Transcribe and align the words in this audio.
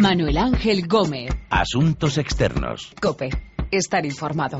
Manuel 0.00 0.38
Ángel 0.38 0.88
Gómez. 0.88 1.30
Asuntos 1.50 2.16
externos. 2.16 2.90
Cope. 3.02 3.28
Estar 3.70 4.06
informado. 4.06 4.58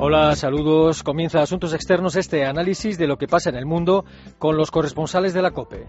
Hola, 0.00 0.34
saludos. 0.34 1.04
Comienza 1.04 1.40
Asuntos 1.40 1.72
Externos, 1.72 2.16
este 2.16 2.44
análisis 2.44 2.98
de 2.98 3.06
lo 3.06 3.18
que 3.18 3.28
pasa 3.28 3.50
en 3.50 3.56
el 3.56 3.64
mundo 3.64 4.04
con 4.38 4.56
los 4.56 4.72
corresponsales 4.72 5.34
de 5.34 5.42
la 5.42 5.52
COPE. 5.52 5.86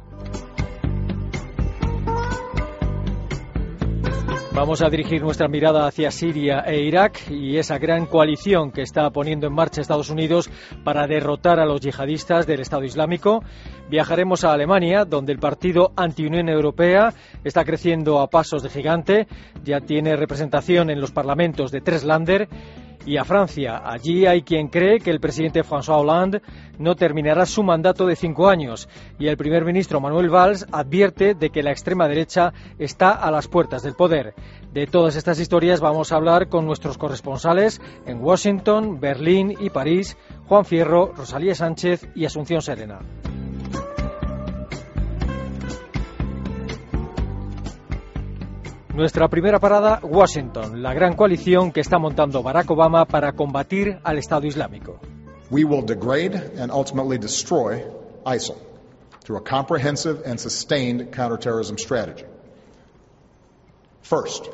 Vamos 4.56 4.84
a 4.84 4.90
dirigir 4.90 5.24
nuestra 5.24 5.48
mirada 5.48 5.88
hacia 5.88 6.12
Siria 6.12 6.60
e 6.60 6.84
Irak 6.84 7.32
y 7.32 7.58
esa 7.58 7.80
gran 7.80 8.06
coalición 8.06 8.72
que 8.72 8.84
está 8.84 9.10
poniendo 9.10 9.48
en 9.48 9.54
marcha 9.54 9.82
Estados 9.82 10.12
Unidos 10.12 10.48
para 10.84 11.08
derrotar 11.08 11.60
a 11.60 11.66
los 11.66 11.82
yihadistas 11.82 12.46
del 12.46 12.60
Estado 12.60 12.84
Islámico. 12.84 13.44
Viajaremos 13.90 14.44
a 14.44 14.54
Alemania, 14.54 15.06
donde 15.06 15.34
el 15.34 15.40
partido 15.40 15.92
anti-Unión 15.96 16.50
Europea 16.50 17.14
está 17.44 17.64
creciendo 17.64 18.20
a 18.20 18.28
pasos 18.28 18.64
de 18.64 18.70
gigante. 18.70 19.28
Ya 19.64 19.82
tiene 19.82 20.16
representación 20.16 20.90
en 20.90 21.02
los 21.02 21.12
parlamentos 21.12 21.72
de 21.72 21.82
tres 21.82 22.04
Länder 22.04 22.48
y 23.06 23.18
a 23.18 23.26
Francia. 23.26 23.82
Allí 23.84 24.26
hay 24.26 24.44
quien 24.44 24.68
cree 24.68 25.00
que 25.00 25.12
el 25.12 25.20
presidente 25.20 25.64
François 25.64 26.00
Hollande 26.00 26.42
no 26.80 26.96
terminará 26.96 27.46
su 27.46 27.64
mandato 27.64 28.06
de 28.06 28.16
cinco 28.16 28.48
años 28.48 28.88
y 29.20 29.28
el 29.28 29.38
primer 29.38 29.66
ministro 29.66 30.00
Manuel 30.00 30.30
Valls 30.30 30.66
advierte 30.72 31.34
de 31.36 31.50
que 31.50 31.64
la 31.64 31.72
extrema 31.72 32.08
derecha 32.08 32.54
está 32.80 33.12
a 33.12 33.32
las 33.32 33.48
puertas 33.48 33.84
del 33.84 33.96
poder. 33.96 34.34
De 34.72 34.88
todas 34.88 35.16
estas 35.16 35.40
historias 35.40 35.82
vamos 35.82 36.12
a 36.12 36.16
hablar 36.16 36.48
con 36.50 36.66
nuestros 36.66 36.98
corresponsales 36.98 37.82
en 38.06 38.22
Washington, 38.22 39.00
Berlín 39.00 39.54
y 39.60 39.70
París, 39.70 40.18
Juan 40.48 40.66
Fierro, 40.66 41.14
Rosalía 41.16 41.56
Sánchez 41.56 42.08
y 42.16 42.26
Asunción 42.26 42.62
Serena. 42.62 43.00
Nuestra 48.94 49.28
primera 49.28 49.60
parada, 49.60 50.00
Washington, 50.04 50.84
la 50.84 50.94
gran 50.94 51.16
coalición 51.16 51.72
que 51.72 51.80
está 51.80 51.98
montando 51.98 52.44
Barack 52.44 52.70
Obama 52.70 53.06
para 53.06 53.32
combatir 53.32 53.98
al 54.04 54.20
Estado 54.20 54.46
Islámico. 54.46 55.00
We 55.50 55.64
will 55.64 55.84
degrade 55.84 56.36
and 56.60 56.72
ultimately 56.72 57.18
destroy 57.18 57.84
ISIL 58.24 58.56
through 59.26 59.40
a 59.40 59.44
comprehensive 59.44 60.22
and 60.28 60.40
sustained 60.40 61.12
counterterrorism 61.12 61.78
strategy. 61.78 62.26
First, 64.04 64.50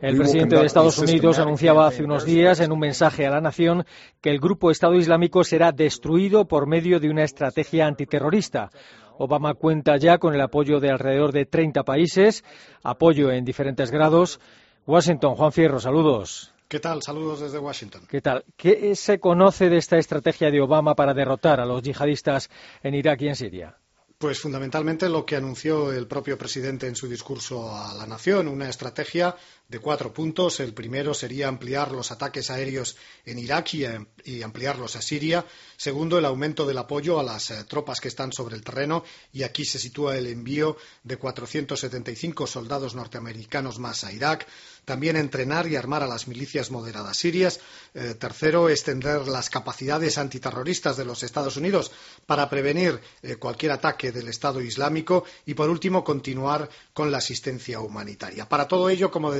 el 0.00 0.16
presidente 0.16 0.56
de 0.56 0.66
Estados 0.66 0.98
Unidos 0.98 1.38
anunciaba 1.38 1.86
hace 1.86 2.02
unos 2.02 2.24
días 2.24 2.58
en 2.58 2.72
un 2.72 2.80
mensaje 2.80 3.26
a 3.26 3.30
la 3.30 3.40
nación 3.40 3.86
que 4.20 4.30
el 4.30 4.40
grupo 4.40 4.72
Estado 4.72 4.96
Islámico 4.96 5.44
será 5.44 5.70
destruido 5.70 6.46
por 6.46 6.66
medio 6.66 6.98
de 6.98 7.10
una 7.10 7.22
estrategia 7.22 7.86
antiterrorista. 7.86 8.70
Obama 9.18 9.54
cuenta 9.54 9.96
ya 9.96 10.18
con 10.18 10.34
el 10.34 10.40
apoyo 10.40 10.80
de 10.80 10.90
alrededor 10.90 11.32
de 11.32 11.46
30 11.46 11.82
países, 11.84 12.44
apoyo 12.82 13.30
en 13.30 13.44
diferentes 13.44 13.90
grados. 13.90 14.40
Washington, 14.86 15.34
Juan 15.34 15.52
Fierro, 15.52 15.80
saludos. 15.80 16.52
¿Qué 16.68 16.80
tal? 16.80 17.02
Saludos 17.02 17.40
desde 17.40 17.58
Washington. 17.58 18.02
¿Qué 18.08 18.20
tal? 18.20 18.44
¿Qué 18.56 18.96
se 18.96 19.20
conoce 19.20 19.68
de 19.68 19.76
esta 19.76 19.96
estrategia 19.96 20.50
de 20.50 20.60
Obama 20.60 20.94
para 20.94 21.14
derrotar 21.14 21.60
a 21.60 21.66
los 21.66 21.82
yihadistas 21.82 22.50
en 22.82 22.94
Irak 22.94 23.22
y 23.22 23.28
en 23.28 23.36
Siria? 23.36 23.78
Pues 24.18 24.40
fundamentalmente 24.40 25.08
lo 25.08 25.26
que 25.26 25.36
anunció 25.36 25.92
el 25.92 26.06
propio 26.06 26.38
presidente 26.38 26.86
en 26.86 26.96
su 26.96 27.08
discurso 27.08 27.74
a 27.74 27.92
la 27.94 28.06
nación, 28.06 28.48
una 28.48 28.68
estrategia 28.68 29.36
de 29.68 29.78
cuatro 29.78 30.12
puntos. 30.12 30.60
El 30.60 30.74
primero 30.74 31.14
sería 31.14 31.48
ampliar 31.48 31.92
los 31.92 32.10
ataques 32.10 32.50
aéreos 32.50 32.96
en 33.24 33.38
Irak 33.38 33.74
y, 33.74 34.42
ampliarlos 34.42 34.96
a 34.96 35.02
Siria. 35.02 35.44
Segundo, 35.76 36.18
el 36.18 36.24
aumento 36.24 36.66
del 36.66 36.78
apoyo 36.78 37.18
a 37.18 37.22
las 37.22 37.50
eh, 37.50 37.64
tropas 37.64 38.00
que 38.00 38.08
están 38.08 38.32
sobre 38.32 38.56
el 38.56 38.62
terreno 38.62 39.04
y 39.32 39.42
aquí 39.42 39.64
se 39.64 39.78
sitúa 39.78 40.16
el 40.16 40.26
envío 40.26 40.76
de 41.02 41.16
475 41.16 42.46
soldados 42.46 42.94
norteamericanos 42.94 43.78
más 43.78 44.04
a 44.04 44.12
Irak. 44.12 44.46
También 44.84 45.16
entrenar 45.16 45.66
y 45.66 45.76
armar 45.76 46.02
a 46.02 46.06
las 46.06 46.28
milicias 46.28 46.70
moderadas 46.70 47.16
sirias. 47.16 47.60
Eh, 47.94 48.14
tercero, 48.14 48.68
extender 48.68 49.26
las 49.28 49.48
capacidades 49.48 50.18
antiterroristas 50.18 50.96
de 50.96 51.06
los 51.06 51.22
Estados 51.22 51.56
Unidos 51.56 51.90
para 52.26 52.50
prevenir 52.50 53.00
eh, 53.22 53.36
cualquier 53.36 53.72
ataque 53.72 54.12
del 54.12 54.28
Estado 54.28 54.60
Islámico. 54.60 55.24
Y 55.46 55.54
por 55.54 55.70
último, 55.70 56.04
continuar 56.04 56.68
con 56.92 57.10
la 57.10 57.18
asistencia 57.18 57.80
humanitaria. 57.80 58.48
Para 58.48 58.68
todo 58.68 58.90
ello, 58.90 59.10
como 59.10 59.32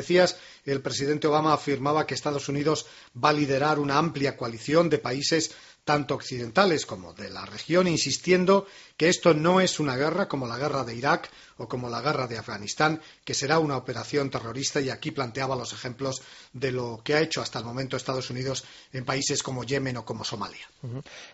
el 0.65 0.81
presidente 0.81 1.27
Obama 1.27 1.53
afirmaba 1.53 2.07
que 2.07 2.15
Estados 2.15 2.49
Unidos 2.49 2.87
va 3.23 3.31
a 3.31 3.33
liderar 3.33 3.79
una 3.79 3.99
amplia 3.99 4.37
coalición 4.37 4.89
de 4.89 4.99
países 4.99 5.55
tanto 5.85 6.15
occidentales 6.15 6.87
como 6.87 7.13
de 7.13 7.29
la 7.31 7.45
región, 7.45 7.87
insistiendo 7.87 8.67
que 8.97 9.09
esto 9.09 9.35
no 9.35 9.61
es 9.61 9.79
una 9.79 9.97
guerra 9.97 10.29
como 10.29 10.47
la 10.47 10.57
guerra 10.57 10.83
de 10.83 10.95
Irak 10.95 11.31
o 11.59 11.69
como 11.69 11.91
la 11.91 12.01
guerra 12.01 12.27
de 12.27 12.39
Afganistán, 12.39 13.01
que 13.25 13.35
será 13.35 13.59
una 13.59 13.77
operación 13.77 14.31
terrorista 14.31 14.81
y 14.81 14.89
aquí 14.89 15.11
planteaba 15.11 15.57
los 15.57 15.73
ejemplos 15.73 16.23
de 16.53 16.73
lo 16.73 17.01
que 17.05 17.15
ha 17.15 17.21
hecho 17.21 17.43
hasta 17.43 17.59
el 17.59 17.67
momento 17.67 17.97
Estados 17.97 18.31
Unidos 18.31 18.65
en 18.93 19.05
países 19.05 19.43
como 19.43 19.63
Yemen 19.63 19.99
o 19.99 20.05
como 20.05 20.25
Somalia. 20.25 20.67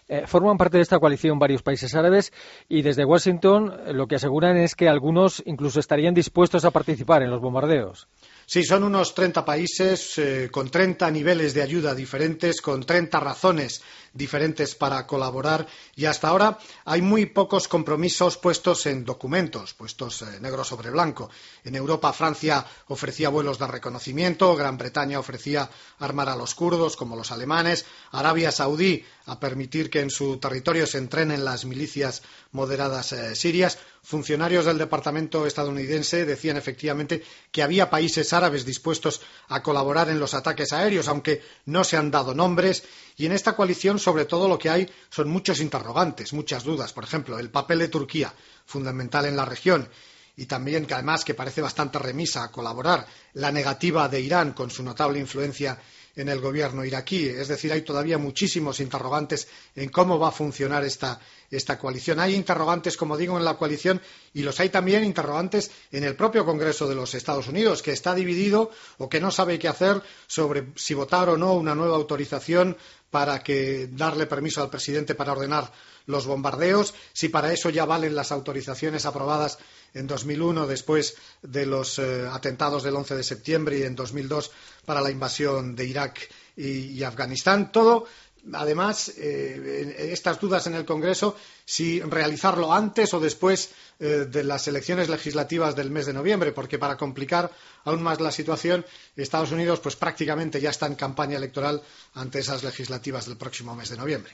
Eh, 0.09 0.27
forman 0.27 0.59
parte 0.59 0.79
de 0.79 0.83
esta 0.83 0.99
coalición 0.99 1.39
varios 1.39 1.63
países 1.63 1.95
árabes 1.95 2.33
y 2.69 2.83
desde 2.83 3.05
Washington 3.05 3.97
lo 3.97 4.09
que 4.09 4.17
aseguran 4.17 4.57
es 4.57 4.75
que 4.75 4.89
algunos 4.89 5.43
incluso 5.47 5.79
estarían 5.79 6.13
dispuestos 6.13 6.65
a 6.65 6.73
participar 6.73 7.23
en 7.23 7.31
los 7.31 7.41
bombardeos. 7.41 8.09
Sí, 8.53 8.65
son 8.65 8.83
unos 8.83 9.15
30 9.15 9.45
países 9.45 10.19
eh, 10.19 10.49
con 10.51 10.73
30 10.73 11.09
niveles 11.13 11.55
de 11.55 11.63
ayuda 11.63 11.95
diferentes, 11.95 12.61
con 12.61 12.85
30 12.85 13.21
razones 13.21 13.81
diferentes 14.13 14.75
para 14.75 15.07
colaborar 15.07 15.67
y 15.97 16.07
hasta 16.07 16.29
ahora 16.29 16.59
hay 16.85 17.03
muy 17.03 17.27
pocos 17.27 17.69
compromisos 17.69 18.37
puestos 18.37 18.87
en 18.87 19.05
documentos, 19.05 19.75
puestos 19.75 20.23
eh, 20.23 20.41
negro 20.41 20.65
sobre 20.65 20.91
blanco. 20.91 21.31
En 21.65 21.75
Europa, 21.77 22.13
Francia 22.13 22.67
ofrecía 22.89 23.29
vuelos 23.29 23.59
de 23.59 23.67
reconocimiento, 23.67 24.57
Gran 24.57 24.79
Bretaña 24.79 25.19
ofrecía 25.19 25.71
armar 25.99 26.29
a 26.29 26.37
los 26.37 26.55
kurdos 26.55 26.97
como 26.97 27.17
los 27.17 27.31
alemanes, 27.31 27.85
Arabia 28.13 28.53
Saudí 28.53 29.05
a 29.27 29.39
permitir 29.39 29.91
que 29.91 30.01
en 30.01 30.11
su 30.11 30.39
territorio 30.39 30.87
se 30.87 30.99
entrenen 30.99 31.45
las 31.45 31.65
milicias 31.65 32.23
moderadas 32.51 33.13
eh, 33.13 33.37
sirias. 33.37 33.79
Funcionarios 34.03 34.65
del 34.65 34.79
Departamento 34.79 35.47
estadounidense 35.47 36.25
decían 36.25 36.57
efectivamente 36.57 37.23
que 37.53 37.63
había 37.63 37.91
países 37.91 38.33
árabes 38.33 38.65
dispuestos 38.65 39.21
a 39.49 39.63
colaborar 39.63 40.09
en 40.09 40.19
los 40.19 40.35
ataques 40.35 40.73
aéreos, 40.73 41.07
aunque 41.07 41.43
no 41.67 41.85
se 41.85 41.97
han 41.97 42.11
dado 42.11 42.35
nombres. 42.35 42.83
Y 43.17 43.27
en 43.27 43.33
esta 43.33 43.55
coalición, 43.55 43.99
sobre 43.99 44.25
todo, 44.25 44.49
lo 44.49 44.59
que 44.59 44.71
hay 44.71 44.91
son 45.11 45.29
muchos 45.29 45.61
interrogantes, 45.61 46.33
muchas 46.33 46.65
dudas. 46.65 46.93
Por 46.93 47.05
ejemplo, 47.05 47.39
el 47.39 47.51
papel 47.51 47.81
de 47.81 47.89
Turquía, 47.89 48.35
fundamental 48.67 49.27
en 49.27 49.37
la 49.37 49.45
región, 49.45 49.89
y 50.37 50.47
también 50.47 50.87
que 50.87 50.95
además 50.95 51.25
que 51.25 51.35
parece 51.35 51.61
bastante 51.61 51.99
remisa 51.99 52.45
a 52.45 52.51
colaborar, 52.51 53.07
la 53.35 53.53
negativa 53.53 54.09
de 54.09 54.21
Irán 54.21 54.53
con 54.53 54.71
su 54.71 54.83
notable 54.83 55.19
influencia 55.19 55.79
en 56.17 56.29
el 56.29 56.41
gobierno 56.41 56.85
iraquí. 56.85 57.29
Es 57.29 57.49
decir, 57.49 57.73
hay 57.73 57.83
todavía 57.83 58.19
muchísimos 58.19 58.81
interrogantes 58.81 59.49
en 59.75 59.89
cómo 59.89 60.19
va 60.19 60.29
a 60.29 60.33
funcionar 60.33 60.85
esta, 60.85 61.21
esta 61.51 61.79
coalición. 61.79 62.21
Hay 62.21 62.35
interrogantes, 62.35 62.97
como 62.97 63.17
digo, 63.17 63.39
en 63.39 63.45
la 63.45 63.57
coalición 63.57 64.01
y 64.35 64.43
los 64.43 64.59
hay 64.61 64.69
también 64.69 65.05
interrogantes 65.05 65.71
en 65.93 66.05
el 66.05 66.17
propio 66.17 66.45
Congreso 66.45 66.89
de 66.89 66.95
los 66.95 67.15
Estados 67.15 67.49
Unidos, 67.49 67.83
que 67.83 67.93
está 67.93 68.15
dividido 68.15 68.71
o 68.99 69.09
que 69.09 69.21
no 69.21 69.31
sabe 69.31 69.59
qué 69.59 69.69
hacer 69.69 70.03
sobre 70.27 70.73
si 70.77 70.95
votar 70.95 71.29
o 71.29 71.37
no 71.37 71.55
una 71.55 71.75
nueva 71.75 71.97
autorización 71.97 72.77
para 73.11 73.43
que 73.43 73.89
darle 73.93 74.27
permiso 74.27 74.63
al 74.63 74.71
presidente 74.71 75.15
para 75.15 75.33
ordenar 75.33 75.73
los 76.07 76.27
bombardeos, 76.27 76.95
si 77.13 77.29
para 77.29 77.53
eso 77.53 77.71
ya 77.71 77.85
valen 77.85 78.15
las 78.15 78.33
autorizaciones 78.33 79.07
aprobadas 79.07 79.59
en 79.95 80.07
2001 80.07 80.67
después 80.67 81.17
de 81.43 81.67
los 81.67 81.99
eh, 81.99 82.27
atentados 82.31 82.83
del 82.83 82.97
11 82.97 83.17
de 83.17 83.25
septiembre 83.25 83.79
y 83.79 83.83
en 83.83 83.97
2002 83.97 84.51
para 84.85 85.01
la 85.01 85.11
invasión 85.11 85.75
de 85.75 85.87
Irak 85.87 86.29
y, 86.57 87.03
Afganistán. 87.03 87.73
Todo 87.73 88.07
además, 88.53 89.13
eh, 89.17 90.11
estas 90.13 90.41
dudas 90.41 90.67
en 90.67 90.75
el 90.75 90.85
Congreso, 90.85 91.37
si 91.71 92.01
realizarlo 92.01 92.73
antes 92.73 93.15
o 93.15 93.21
después 93.21 93.73
eh, 94.01 94.27
de 94.29 94.43
las 94.43 94.67
elecciones 94.67 95.09
legislativas 95.09 95.77
del 95.77 95.89
mes 95.89 96.07
de 96.07 96.13
noviembre, 96.13 96.51
porque 96.51 96.81
para 96.81 96.97
complicar 96.97 97.49
aún 97.85 98.03
más 98.03 98.21
la 98.21 98.33
situación, 98.33 98.85
Estados 99.15 99.53
Unidos 99.53 99.79
pues 99.79 99.95
prácticamente 99.95 100.61
ya 100.61 100.71
está 100.71 100.89
en 100.89 100.97
campaña 100.97 101.37
electoral 101.37 101.81
ante 102.15 102.41
esas 102.41 102.65
legislativas 102.65 103.27
del 103.27 103.37
próximo 103.37 103.77
mes 103.77 103.89
de 103.89 103.97
noviembre. 103.99 104.33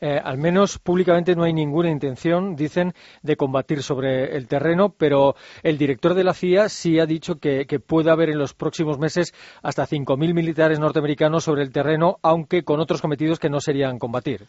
Eh, 0.00 0.20
al 0.22 0.38
menos 0.38 0.78
públicamente 0.78 1.34
no 1.34 1.42
hay 1.42 1.52
ninguna 1.52 1.90
intención, 1.90 2.54
dicen, 2.54 2.94
de 3.22 3.36
combatir 3.36 3.82
sobre 3.82 4.36
el 4.36 4.46
terreno, 4.46 4.94
pero 4.96 5.34
el 5.64 5.78
director 5.78 6.14
de 6.14 6.22
la 6.22 6.32
CIA 6.32 6.68
sí 6.68 7.00
ha 7.00 7.06
dicho 7.06 7.40
que, 7.40 7.66
puede 7.84 8.12
haber 8.12 8.30
en 8.30 8.38
los 8.38 8.54
próximos 8.54 9.00
meses 9.00 9.34
hasta 9.62 9.84
5.000 9.84 10.32
militares 10.32 10.78
norteamericanos 10.78 11.42
sobre 11.42 11.64
el 11.64 11.72
terreno, 11.72 12.18
aunque 12.22 12.62
con 12.62 12.78
otros 12.78 13.02
cometidos 13.02 13.40
que 13.40 13.50
no 13.50 13.60
serían 13.60 13.98
combatir. 13.98 14.46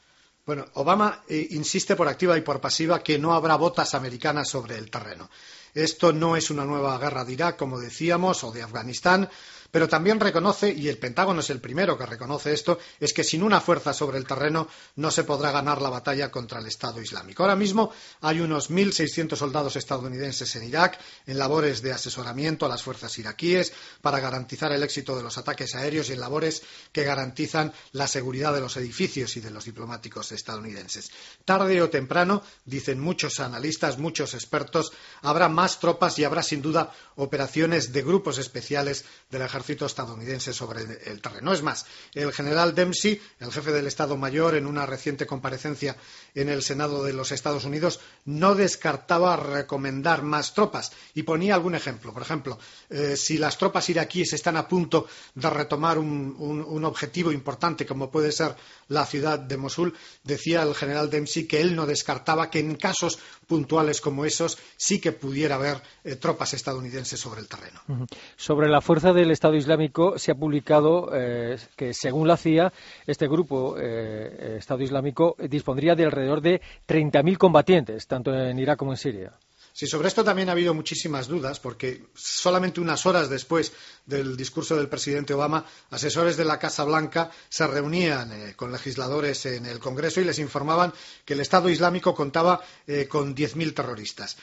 Bueno, 0.49 0.65
Obama 0.73 1.25
eh, 1.27 1.49
insiste 1.51 1.95
por 1.95 2.07
activa 2.07 2.35
y 2.35 2.41
por 2.41 2.59
pasiva 2.59 3.03
que 3.03 3.19
no 3.19 3.35
habrá 3.35 3.55
botas 3.55 3.93
americanas 3.93 4.49
sobre 4.49 4.79
el 4.79 4.89
terreno. 4.89 5.29
Esto 5.75 6.11
no 6.11 6.35
es 6.35 6.49
una 6.49 6.65
nueva 6.65 6.97
guerra 6.97 7.23
de 7.23 7.33
Irak, 7.33 7.55
como 7.55 7.79
decíamos, 7.79 8.43
o 8.43 8.51
de 8.51 8.63
Afganistán. 8.63 9.29
Pero 9.71 9.87
también 9.87 10.19
reconoce, 10.19 10.73
y 10.73 10.87
el 10.87 10.97
Pentágono 10.97 11.41
es 11.41 11.49
el 11.51 11.61
primero 11.61 11.97
que 11.97 12.05
reconoce 12.05 12.53
esto, 12.53 12.79
es 12.99 13.13
que 13.13 13.23
sin 13.23 13.43
una 13.43 13.61
fuerza 13.61 13.93
sobre 13.93 14.17
el 14.17 14.25
terreno 14.25 14.67
no 14.95 15.11
se 15.11 15.23
podrá 15.23 15.51
ganar 15.51 15.81
la 15.81 15.89
batalla 15.89 16.31
contra 16.31 16.59
el 16.59 16.65
Estado 16.65 17.01
Islámico. 17.01 17.43
Ahora 17.43 17.55
mismo 17.55 17.91
hay 18.21 18.39
unos 18.39 18.71
1.600 18.71 19.35
soldados 19.35 19.75
estadounidenses 19.75 20.55
en 20.55 20.63
Irak 20.63 20.99
en 21.27 21.37
labores 21.37 21.81
de 21.83 21.93
asesoramiento 21.93 22.65
a 22.65 22.69
las 22.69 22.81
fuerzas 22.81 23.17
iraquíes 23.19 23.71
para 24.01 24.19
garantizar 24.19 24.71
el 24.71 24.81
éxito 24.81 25.15
de 25.15 25.23
los 25.23 25.37
ataques 25.37 25.75
aéreos 25.75 26.09
y 26.09 26.13
en 26.13 26.19
labores 26.19 26.63
que 26.91 27.03
garantizan 27.03 27.71
la 27.91 28.07
seguridad 28.07 28.53
de 28.53 28.61
los 28.61 28.75
edificios 28.77 29.37
y 29.37 29.41
de 29.41 29.51
los 29.51 29.65
diplomáticos 29.65 30.31
estadounidenses. 30.31 31.11
Tarde 31.45 31.81
o 31.81 31.89
temprano, 31.89 32.41
dicen 32.65 32.99
muchos 32.99 33.39
analistas, 33.39 33.99
muchos 33.99 34.33
expertos, 34.33 34.93
habrá 35.21 35.47
más 35.47 35.79
tropas 35.79 36.17
y 36.17 36.23
habrá 36.23 36.41
sin 36.41 36.61
duda 36.61 36.91
operaciones 37.15 37.93
de 37.93 38.01
grupos 38.01 38.39
especiales 38.39 39.05
del 39.29 39.43
ejército 39.43 39.58
estadounidense 39.67 40.53
sobre 40.53 40.81
el 41.05 41.21
terreno. 41.21 41.53
Es 41.53 41.61
más, 41.61 41.85
el 42.13 42.31
general 42.33 42.75
Dempsey, 42.75 43.21
el 43.39 43.51
jefe 43.51 43.71
del 43.71 43.87
Estado 43.87 44.17
Mayor, 44.17 44.55
en 44.55 44.65
una 44.65 44.85
reciente 44.85 45.25
comparecencia 45.25 45.95
en 46.35 46.49
el 46.49 46.63
Senado 46.63 47.03
de 47.03 47.13
los 47.13 47.31
Estados 47.31 47.65
Unidos, 47.65 47.99
no 48.25 48.55
descartaba 48.55 49.35
recomendar 49.35 50.23
más 50.23 50.53
tropas 50.53 50.91
y 51.15 51.23
ponía 51.23 51.55
algún 51.55 51.75
ejemplo. 51.75 52.13
Por 52.13 52.21
ejemplo, 52.21 52.59
eh, 52.89 53.15
si 53.15 53.37
las 53.37 53.57
tropas 53.57 53.89
iraquíes 53.89 54.33
están 54.33 54.57
a 54.57 54.67
punto 54.67 55.07
de 55.35 55.49
retomar 55.49 55.97
un, 55.97 56.35
un 56.39 56.85
objetivo 56.85 57.31
importante 57.31 57.85
como 57.85 58.11
puede 58.11 58.31
ser 58.31 58.55
la 58.87 59.05
ciudad 59.05 59.39
de 59.39 59.57
Mosul, 59.57 59.95
decía 60.23 60.63
el 60.63 60.75
general 60.75 61.09
Dempsey 61.09 61.45
que 61.45 61.61
él 61.61 61.75
no 61.75 61.85
descartaba 61.85 62.49
que 62.49 62.59
en 62.59 62.75
casos 62.75 63.19
puntuales 63.49 63.99
como 63.99 64.23
esos 64.25 64.57
sí 64.77 65.01
que 65.01 65.11
pudiera 65.11 65.55
haber 65.55 65.81
eh, 66.03 66.15
tropas 66.15 66.53
estadounidenses 66.53 67.19
sobre 67.19 67.41
el 67.41 67.49
terreno. 67.49 68.07
Sobre 68.37 68.69
la 68.69 68.79
fuerza 68.79 69.11
del 69.11 69.31
Estado 69.31 69.55
Islámico 69.55 70.17
se 70.19 70.31
ha 70.31 70.35
publicado 70.35 71.09
eh, 71.13 71.57
que, 71.75 71.93
según 71.93 72.27
la 72.27 72.37
CIA, 72.37 72.71
este 73.07 73.27
grupo 73.27 73.75
eh, 73.77 74.57
Estado 74.59 74.83
Islámico 74.83 75.35
dispondría 75.49 75.95
de 75.95 76.05
alrededor 76.05 76.41
de 76.41 76.61
30.000 76.87 77.37
combatientes, 77.37 78.07
tanto 78.07 78.33
en 78.33 78.59
Irak 78.59 78.77
como 78.77 78.91
en 78.91 78.97
Siria. 78.97 79.33
Sí, 79.73 79.87
sobre 79.87 80.07
esto 80.07 80.23
también 80.23 80.49
ha 80.49 80.53
habido 80.53 80.73
muchísimas 80.73 81.27
dudas, 81.27 81.59
porque 81.59 82.07
solamente 82.13 82.81
unas 82.81 83.05
horas 83.05 83.29
después 83.29 83.71
del 84.05 84.35
discurso 84.35 84.75
del 84.75 84.89
presidente 84.89 85.33
Obama, 85.33 85.65
asesores 85.91 86.35
de 86.35 86.45
la 86.45 86.59
Casa 86.59 86.83
Blanca 86.83 87.31
se 87.47 87.67
reunían 87.67 88.31
eh, 88.31 88.53
con 88.55 88.71
legisladores 88.71 89.45
en 89.45 89.65
el 89.65 89.79
Congreso 89.79 90.19
y 90.19 90.25
les 90.25 90.39
informaban 90.39 90.91
que 91.23 91.33
el 91.33 91.39
Estado 91.39 91.69
Islámico 91.69 92.13
contaba 92.15 92.61
eh, 92.87 93.07
con 93.07 93.35
10.000 93.35 93.73
terroristas. 93.73 94.37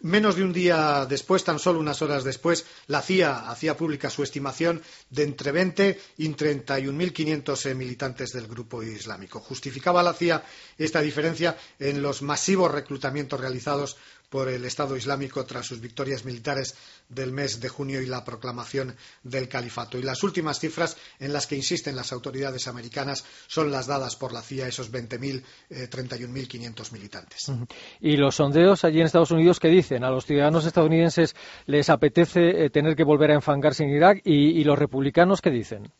Menos 0.00 0.36
de 0.36 0.42
un 0.42 0.54
día 0.54 1.04
después, 1.04 1.44
tan 1.44 1.58
solo 1.58 1.78
unas 1.78 2.00
horas 2.00 2.24
después, 2.24 2.64
la 2.86 3.02
CIA 3.02 3.50
hacía 3.50 3.76
pública 3.76 4.08
su 4.08 4.22
estimación 4.22 4.82
de 5.10 5.24
entre 5.24 5.52
20 5.52 6.00
y 6.16 6.28
31.500 6.28 7.66
eh, 7.66 7.74
militantes 7.74 8.32
del 8.32 8.46
grupo 8.46 8.82
islámico. 8.82 9.40
Justificaba 9.40 10.02
la 10.02 10.14
CIA 10.14 10.42
esta 10.78 11.02
diferencia 11.02 11.58
en 11.78 12.00
los 12.00 12.22
masivos 12.22 12.72
reclutamientos 12.72 13.38
realizados 13.38 13.98
por 14.36 14.50
el 14.50 14.66
Estado 14.66 14.98
Islámico 14.98 15.46
tras 15.46 15.64
sus 15.64 15.80
victorias 15.80 16.26
militares 16.26 16.76
del 17.08 17.32
mes 17.32 17.58
de 17.58 17.70
junio 17.70 18.02
y 18.02 18.06
la 18.06 18.22
proclamación 18.22 18.94
del 19.22 19.48
califato. 19.48 19.96
Y 19.96 20.02
las 20.02 20.22
últimas 20.24 20.60
cifras 20.60 20.98
en 21.18 21.32
las 21.32 21.46
que 21.46 21.56
insisten 21.56 21.96
las 21.96 22.12
autoridades 22.12 22.68
americanas 22.68 23.24
son 23.46 23.70
las 23.70 23.86
dadas 23.86 24.14
por 24.14 24.34
la 24.34 24.42
CIA, 24.42 24.68
esos 24.68 24.92
20.000, 24.92 25.42
eh, 25.70 25.88
31.500 25.88 26.92
militantes. 26.92 27.50
Y 27.98 28.18
los 28.18 28.34
sondeos 28.34 28.84
allí 28.84 29.00
en 29.00 29.06
Estados 29.06 29.30
Unidos, 29.30 29.58
¿qué 29.58 29.68
dicen? 29.68 30.04
¿A 30.04 30.10
los 30.10 30.26
ciudadanos 30.26 30.66
estadounidenses 30.66 31.34
les 31.64 31.88
apetece 31.88 32.66
eh, 32.66 32.68
tener 32.68 32.94
que 32.94 33.04
volver 33.04 33.30
a 33.30 33.36
enfangarse 33.36 33.84
en 33.84 33.88
Irak? 33.96 34.20
¿Y, 34.22 34.60
y 34.60 34.64
los 34.64 34.78
republicanos 34.78 35.40
qué 35.40 35.48
dicen? 35.48 35.90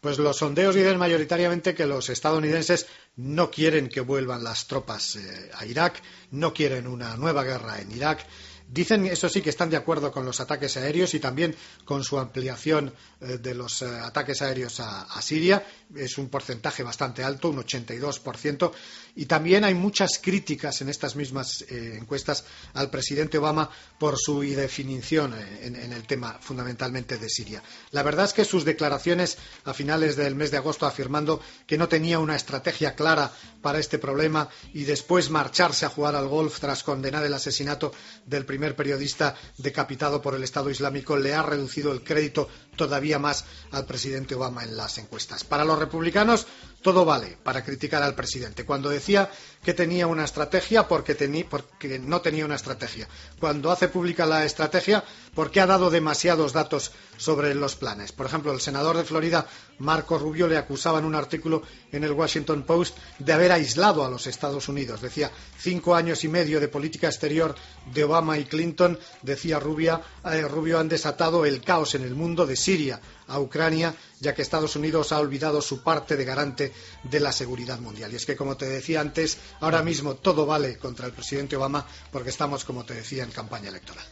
Pues 0.00 0.18
los 0.18 0.38
sondeos 0.38 0.74
dicen 0.74 0.98
mayoritariamente 0.98 1.74
que 1.74 1.86
los 1.86 2.08
estadounidenses 2.08 2.86
no 3.16 3.50
quieren 3.50 3.88
que 3.88 4.00
vuelvan 4.00 4.42
las 4.42 4.66
tropas 4.66 5.16
eh, 5.16 5.50
a 5.54 5.66
Irak, 5.66 6.02
no 6.30 6.54
quieren 6.54 6.86
una 6.86 7.16
nueva 7.16 7.44
guerra 7.44 7.80
en 7.80 7.92
Irak 7.92 8.26
Dicen, 8.72 9.04
eso 9.06 9.28
sí, 9.28 9.42
que 9.42 9.50
están 9.50 9.68
de 9.68 9.76
acuerdo 9.76 10.12
con 10.12 10.24
los 10.24 10.38
ataques 10.38 10.76
aéreos 10.76 11.14
y 11.14 11.18
también 11.18 11.56
con 11.84 12.04
su 12.04 12.20
ampliación 12.20 12.94
eh, 13.20 13.38
de 13.38 13.52
los 13.52 13.82
eh, 13.82 13.86
ataques 13.86 14.42
aéreos 14.42 14.78
a, 14.78 15.20
Siria. 15.20 15.66
Es 15.96 16.18
un 16.18 16.28
porcentaje 16.28 16.84
bastante 16.84 17.24
alto, 17.24 17.48
un 17.48 17.56
82%. 17.56 18.70
Y 19.16 19.26
también 19.26 19.64
hay 19.64 19.74
muchas 19.74 20.20
críticas 20.22 20.80
en 20.82 20.88
estas 20.88 21.16
mismas 21.16 21.62
eh, 21.62 21.96
encuestas 22.00 22.44
al 22.74 22.90
presidente 22.90 23.38
Obama 23.38 23.68
por 23.98 24.16
su 24.16 24.44
indefinición 24.44 25.34
en, 25.34 25.74
el 25.74 26.06
tema 26.06 26.38
fundamentalmente 26.40 27.18
de 27.18 27.28
Siria. 27.28 27.62
La 27.90 28.04
verdad 28.04 28.26
es 28.26 28.32
que 28.32 28.44
sus 28.44 28.64
declaraciones 28.64 29.36
a 29.64 29.74
finales 29.74 30.14
del 30.14 30.36
mes 30.36 30.52
de 30.52 30.58
agosto 30.58 30.86
afirmando 30.86 31.42
que 31.66 31.76
no 31.76 31.88
tenía 31.88 32.20
una 32.20 32.36
estrategia 32.36 32.94
clara 32.94 33.32
para 33.60 33.80
este 33.80 33.98
problema 33.98 34.48
y 34.72 34.84
después 34.84 35.28
marcharse 35.28 35.86
a 35.86 35.90
jugar 35.90 36.14
al 36.14 36.28
golf 36.28 36.60
tras 36.60 36.84
condenar 36.84 37.24
el 37.24 37.34
asesinato 37.34 37.92
del 38.26 38.46
primer 38.46 38.59
primer 38.60 38.76
periodista 38.76 39.34
decapitado 39.56 40.20
por 40.20 40.34
el 40.34 40.44
Estado 40.44 40.68
Islámico 40.68 41.16
le 41.16 41.32
ha 41.32 41.42
reducido 41.42 41.92
el 41.92 42.04
crédito 42.04 42.46
todavía 42.76 43.18
más 43.18 43.44
al 43.72 43.86
presidente 43.86 44.34
Obama 44.34 44.64
en 44.64 44.76
las 44.76 44.98
encuestas. 44.98 45.44
Para 45.44 45.64
los 45.64 45.78
republicanos 45.78 46.46
todo 46.82 47.04
vale 47.04 47.36
para 47.42 47.62
criticar 47.62 48.02
al 48.02 48.14
presidente. 48.14 48.64
Cuando 48.64 48.88
decía 48.88 49.30
que 49.62 49.74
tenía 49.74 50.06
una 50.06 50.24
estrategia, 50.24 50.88
porque, 50.88 51.14
porque 51.48 51.98
no 51.98 52.22
tenía 52.22 52.46
una 52.46 52.54
estrategia. 52.54 53.08
Cuando 53.38 53.70
hace 53.70 53.88
pública 53.88 54.24
la 54.24 54.44
estrategia, 54.44 55.04
porque 55.34 55.60
ha 55.60 55.66
dado 55.66 55.90
demasiados 55.90 56.54
datos 56.54 56.92
sobre 57.18 57.54
los 57.54 57.76
planes. 57.76 58.12
Por 58.12 58.26
ejemplo, 58.26 58.52
el 58.52 58.60
senador 58.60 58.96
de 58.96 59.04
Florida, 59.04 59.46
Marco 59.78 60.18
Rubio, 60.18 60.48
le 60.48 60.56
acusaba 60.56 60.98
en 60.98 61.04
un 61.04 61.14
artículo 61.14 61.62
en 61.92 62.04
el 62.04 62.12
Washington 62.12 62.62
Post 62.62 62.96
de 63.18 63.32
haber 63.32 63.52
aislado 63.52 64.04
a 64.04 64.10
los 64.10 64.26
Estados 64.26 64.68
Unidos. 64.68 65.02
Decía, 65.02 65.30
cinco 65.58 65.94
años 65.94 66.24
y 66.24 66.28
medio 66.28 66.60
de 66.60 66.68
política 66.68 67.08
exterior 67.08 67.54
de 67.92 68.04
Obama 68.04 68.38
y 68.38 68.44
Clinton, 68.44 68.98
decía 69.22 69.58
eh, 69.58 70.42
Rubio, 70.48 70.78
han 70.78 70.88
desatado 70.88 71.44
el 71.44 71.60
caos 71.60 71.94
en 71.94 72.02
el 72.02 72.14
mundo 72.14 72.46
Siria 72.60 73.00
a 73.26 73.40
Ucrania, 73.40 73.94
ya 74.20 74.34
que 74.34 74.42
Estados 74.42 74.76
Unidos 74.76 75.12
ha 75.12 75.18
olvidado 75.18 75.60
su 75.62 75.82
parte 75.82 76.16
de 76.16 76.24
garante 76.24 76.72
de 77.02 77.20
la 77.20 77.32
seguridad 77.32 77.78
mundial. 77.80 78.12
Y 78.12 78.16
es 78.16 78.26
que, 78.26 78.36
como 78.36 78.56
te 78.56 78.66
decía 78.66 79.00
antes, 79.00 79.38
ahora 79.60 79.82
mismo 79.82 80.14
todo 80.16 80.46
vale 80.46 80.78
contra 80.78 81.06
el 81.06 81.12
presidente 81.12 81.56
Obama 81.56 81.86
porque 82.12 82.30
estamos, 82.30 82.64
como 82.64 82.84
te 82.84 82.94
decía, 82.94 83.24
en 83.24 83.30
campaña 83.30 83.68
electoral. 83.68 84.06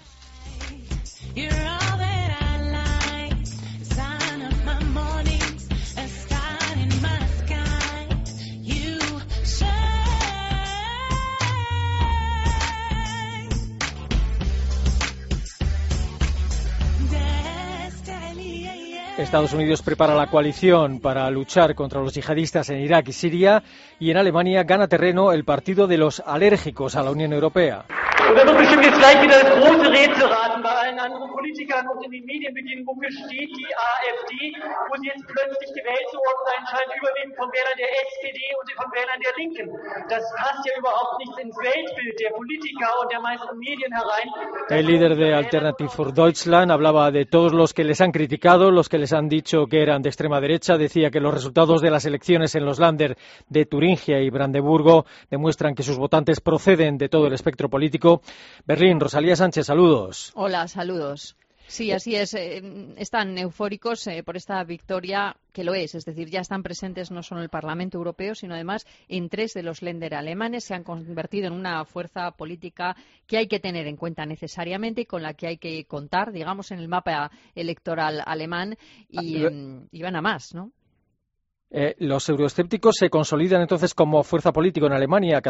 Estados 19.28 19.52
Unidos 19.52 19.82
prepara 19.82 20.14
la 20.14 20.28
coalición 20.28 21.00
para 21.00 21.30
luchar 21.30 21.74
contra 21.74 22.00
los 22.00 22.14
yihadistas 22.14 22.70
en 22.70 22.80
Irak 22.80 23.08
y 23.08 23.12
Siria 23.12 23.62
y 24.00 24.10
en 24.10 24.16
Alemania 24.16 24.64
gana 24.64 24.88
terreno 24.88 25.32
el 25.32 25.44
partido 25.44 25.86
de 25.86 25.98
los 25.98 26.22
alérgicos 26.24 26.96
a 26.96 27.02
la 27.02 27.10
Unión 27.10 27.34
Europea. 27.34 27.84
Und 30.98 31.04
da 31.04 31.14
wird 31.14 31.30
bestimmt 31.30 31.58
jetzt 31.58 31.68
gleich 31.68 31.78
wieder 31.78 31.78
das 31.78 31.78
große 31.78 31.78
Rätsel 31.78 31.78
raten 31.78 31.78
bei 31.78 31.78
allen 31.78 31.78
anderen 31.78 31.78
Politikern 31.78 31.86
und 31.88 32.04
in 32.04 32.10
den 32.10 32.24
Medien 32.26 32.54
beginnen, 32.54 32.82
wofür 32.86 33.10
steht 33.10 33.50
die 33.54 33.70
AfD, 33.70 34.34
wo 34.90 34.94
sie 34.98 35.08
jetzt 35.08 35.26
plötzlich 35.30 35.70
gewählt 35.78 36.06
zu 36.10 36.18
worden 36.18 36.42
sein 36.50 36.62
scheint, 36.66 36.90
überwiegend 36.90 37.34
von 37.38 37.48
Wählern 37.54 37.76
der 37.78 37.90
SPD 38.02 38.42
und 38.58 38.66
von 38.74 38.88
Wählern 38.90 39.20
der 39.22 39.34
Linken. 39.38 39.66
Das 40.10 40.24
passt 40.36 40.62
ja 40.66 40.72
überhaupt 40.78 41.18
nicht 41.22 41.34
ins 41.38 41.54
Weltbild 41.54 42.14
der 42.18 42.30
Politiker 42.34 42.90
und 43.02 43.08
der 43.12 43.20
meisten 43.20 43.54
Medien 43.58 43.92
herein. 43.94 44.28
El 44.70 44.86
líder 44.86 45.14
de 45.14 45.34
Alternative 45.34 45.90
for 45.90 46.12
Deutschland 46.12 46.70
hablaba 46.70 47.10
de 47.10 47.26
todos 47.26 47.52
los 47.52 47.72
que 47.72 47.84
les 47.84 48.00
han 48.00 48.12
criticado, 48.12 48.70
los 48.70 48.88
que 48.88 48.98
les 48.98 49.12
han 49.12 49.28
dicho 49.28 49.66
que 49.66 49.82
eran 49.82 50.02
de 50.02 50.08
extrema 50.08 50.40
derecha. 50.40 50.76
Decía 50.76 51.10
que 51.10 51.20
los 51.20 51.32
resultados 51.32 51.80
de 51.80 51.90
las 51.90 52.04
elecciones 52.04 52.54
en 52.54 52.64
los 52.64 52.78
Länder 52.78 53.16
de 53.48 53.66
Turingia 53.66 54.20
y 54.20 54.30
Brandeburgo 54.30 55.06
demuestran 55.30 55.74
que 55.74 55.82
sus 55.82 55.98
votantes 55.98 56.40
proceden 56.40 56.98
de 56.98 57.08
todo 57.08 57.26
el 57.26 57.32
espectro 57.32 57.68
político 57.68 58.20
Berlín, 58.66 59.00
Rosalía 59.00 59.36
Sánchez, 59.36 59.66
saludos. 59.66 60.32
Hola, 60.34 60.66
saludos. 60.68 60.87
Sí, 61.68 61.92
así 61.92 62.16
es. 62.16 62.32
Eh, 62.32 62.62
están 62.96 63.36
eufóricos 63.36 64.06
eh, 64.06 64.22
por 64.22 64.38
esta 64.38 64.64
victoria, 64.64 65.36
que 65.52 65.64
lo 65.64 65.74
es. 65.74 65.94
Es 65.94 66.06
decir, 66.06 66.30
ya 66.30 66.40
están 66.40 66.62
presentes 66.62 67.10
no 67.10 67.22
solo 67.22 67.40
en 67.40 67.44
el 67.44 67.50
Parlamento 67.50 67.98
Europeo, 67.98 68.34
sino 68.34 68.54
además 68.54 68.86
en 69.06 69.28
tres 69.28 69.52
de 69.52 69.62
los 69.62 69.82
Länder 69.82 70.14
alemanes. 70.14 70.64
Se 70.64 70.74
han 70.74 70.82
convertido 70.82 71.46
en 71.46 71.52
una 71.52 71.84
fuerza 71.84 72.30
política 72.30 72.96
que 73.26 73.36
hay 73.36 73.48
que 73.48 73.60
tener 73.60 73.86
en 73.86 73.96
cuenta 73.96 74.24
necesariamente 74.24 75.02
y 75.02 75.06
con 75.06 75.22
la 75.22 75.34
que 75.34 75.46
hay 75.46 75.58
que 75.58 75.84
contar, 75.84 76.32
digamos, 76.32 76.70
en 76.70 76.78
el 76.78 76.88
mapa 76.88 77.30
electoral 77.54 78.22
alemán. 78.24 78.78
Y, 79.10 79.44
ah, 79.44 79.48
em, 79.48 79.86
van 79.92 80.16
a 80.16 80.22
más, 80.22 80.54
¿no? 80.54 80.72
Eh, 81.70 81.96
los 81.98 82.26
euroescépticos 82.30 82.96
se 82.96 83.10
consolidan 83.10 83.60
entonces 83.60 83.92
como 83.92 84.22
fuerza 84.22 84.52
política 84.52 84.86
en 84.86 84.94
Alemania, 84.94 85.42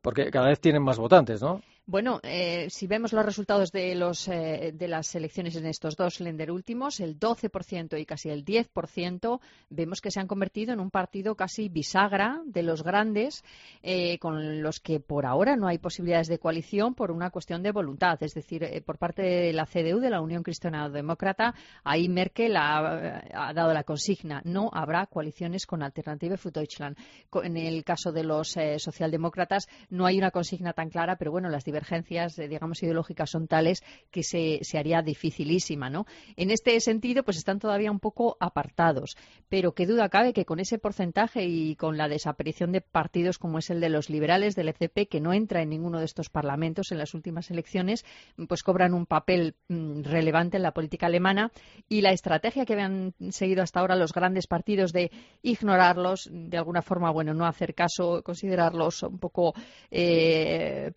porque 0.00 0.30
cada 0.30 0.46
vez 0.46 0.60
tienen 0.60 0.84
más 0.84 0.98
votantes, 0.98 1.42
¿no? 1.42 1.62
Bueno, 1.86 2.18
eh, 2.22 2.68
si 2.70 2.86
vemos 2.86 3.12
los 3.12 3.26
resultados 3.26 3.70
de, 3.70 3.94
los, 3.94 4.26
eh, 4.28 4.72
de 4.72 4.88
las 4.88 5.14
elecciones 5.14 5.54
en 5.56 5.66
estos 5.66 5.96
dos 5.96 6.18
Länder 6.18 6.50
últimos, 6.50 6.98
el 6.98 7.20
12% 7.20 8.00
y 8.00 8.06
casi 8.06 8.30
el 8.30 8.42
10%, 8.42 9.38
vemos 9.68 10.00
que 10.00 10.10
se 10.10 10.18
han 10.18 10.26
convertido 10.26 10.72
en 10.72 10.80
un 10.80 10.90
partido 10.90 11.34
casi 11.34 11.68
bisagra 11.68 12.40
de 12.46 12.62
los 12.62 12.82
grandes, 12.82 13.44
eh, 13.82 14.18
con 14.18 14.62
los 14.62 14.80
que 14.80 14.98
por 14.98 15.26
ahora 15.26 15.56
no 15.56 15.66
hay 15.66 15.76
posibilidades 15.76 16.28
de 16.28 16.38
coalición 16.38 16.94
por 16.94 17.10
una 17.10 17.28
cuestión 17.28 17.62
de 17.62 17.70
voluntad. 17.70 18.16
Es 18.22 18.32
decir, 18.32 18.82
por 18.86 18.96
parte 18.96 19.20
de 19.20 19.52
la 19.52 19.66
CDU, 19.66 20.00
de 20.00 20.08
la 20.08 20.22
Unión 20.22 20.42
Cristiana 20.42 20.88
Demócrata, 20.88 21.54
ahí 21.84 22.08
Merkel 22.08 22.56
ha, 22.56 23.20
ha 23.34 23.52
dado 23.52 23.74
la 23.74 23.84
consigna. 23.84 24.40
No 24.46 24.70
habrá 24.72 25.04
coaliciones 25.04 25.66
con 25.66 25.82
Alternative 25.82 26.38
für 26.38 26.50
Deutschland. 26.50 26.96
En 27.42 27.58
el 27.58 27.84
caso 27.84 28.10
de 28.10 28.24
los 28.24 28.56
socialdemócratas, 28.78 29.68
no 29.90 30.06
hay 30.06 30.16
una 30.16 30.30
consigna 30.30 30.72
tan 30.72 30.88
clara, 30.88 31.16
pero 31.16 31.30
bueno, 31.30 31.50
las 31.50 31.64
divergencias, 31.74 32.38
eh, 32.38 32.48
digamos, 32.48 32.82
ideológicas 32.82 33.30
son 33.30 33.48
tales 33.48 33.82
que 34.10 34.22
se, 34.22 34.60
se, 34.62 34.78
haría 34.78 35.02
dificilísima, 35.02 35.90
¿no? 35.90 36.06
En 36.36 36.50
este 36.50 36.78
sentido, 36.80 37.24
pues 37.24 37.36
están 37.36 37.58
todavía 37.58 37.90
un 37.90 37.98
poco 37.98 38.36
apartados. 38.38 39.16
Pero 39.48 39.72
qué 39.74 39.86
duda 39.86 40.08
cabe 40.08 40.32
que 40.32 40.44
con 40.44 40.60
ese 40.60 40.78
porcentaje 40.78 41.44
y 41.44 41.74
con 41.74 41.96
la 41.96 42.08
desaparición 42.08 42.70
de 42.70 42.80
partidos 42.80 43.38
como 43.38 43.58
es 43.58 43.70
el 43.70 43.80
de 43.80 43.88
los 43.88 44.08
liberales 44.08 44.54
del 44.54 44.68
ECP, 44.68 45.08
que 45.08 45.20
no 45.20 45.32
entra 45.32 45.62
en 45.62 45.70
ninguno 45.70 45.98
de 45.98 46.04
estos 46.04 46.30
parlamentos 46.30 46.92
en 46.92 46.98
las 46.98 47.12
últimas 47.14 47.50
elecciones, 47.50 48.04
pues 48.48 48.62
cobran 48.62 48.94
un 48.94 49.06
papel 49.06 49.56
mm, 49.68 50.02
relevante 50.02 50.56
en 50.56 50.62
la 50.62 50.72
política 50.72 51.06
alemana 51.06 51.50
y 51.88 52.02
la 52.02 52.12
estrategia 52.12 52.64
que 52.64 52.74
habían 52.74 53.14
seguido 53.30 53.62
hasta 53.62 53.80
ahora 53.80 53.96
los 53.96 54.12
grandes 54.12 54.46
partidos 54.46 54.92
de 54.92 55.10
ignorarlos, 55.42 56.28
de 56.30 56.56
alguna 56.56 56.82
forma, 56.82 57.10
bueno, 57.10 57.34
no 57.34 57.46
hacer 57.46 57.74
caso, 57.74 58.22
considerarlos 58.22 59.02
un 59.02 59.18
poco 59.18 59.54
eh, 59.90 60.90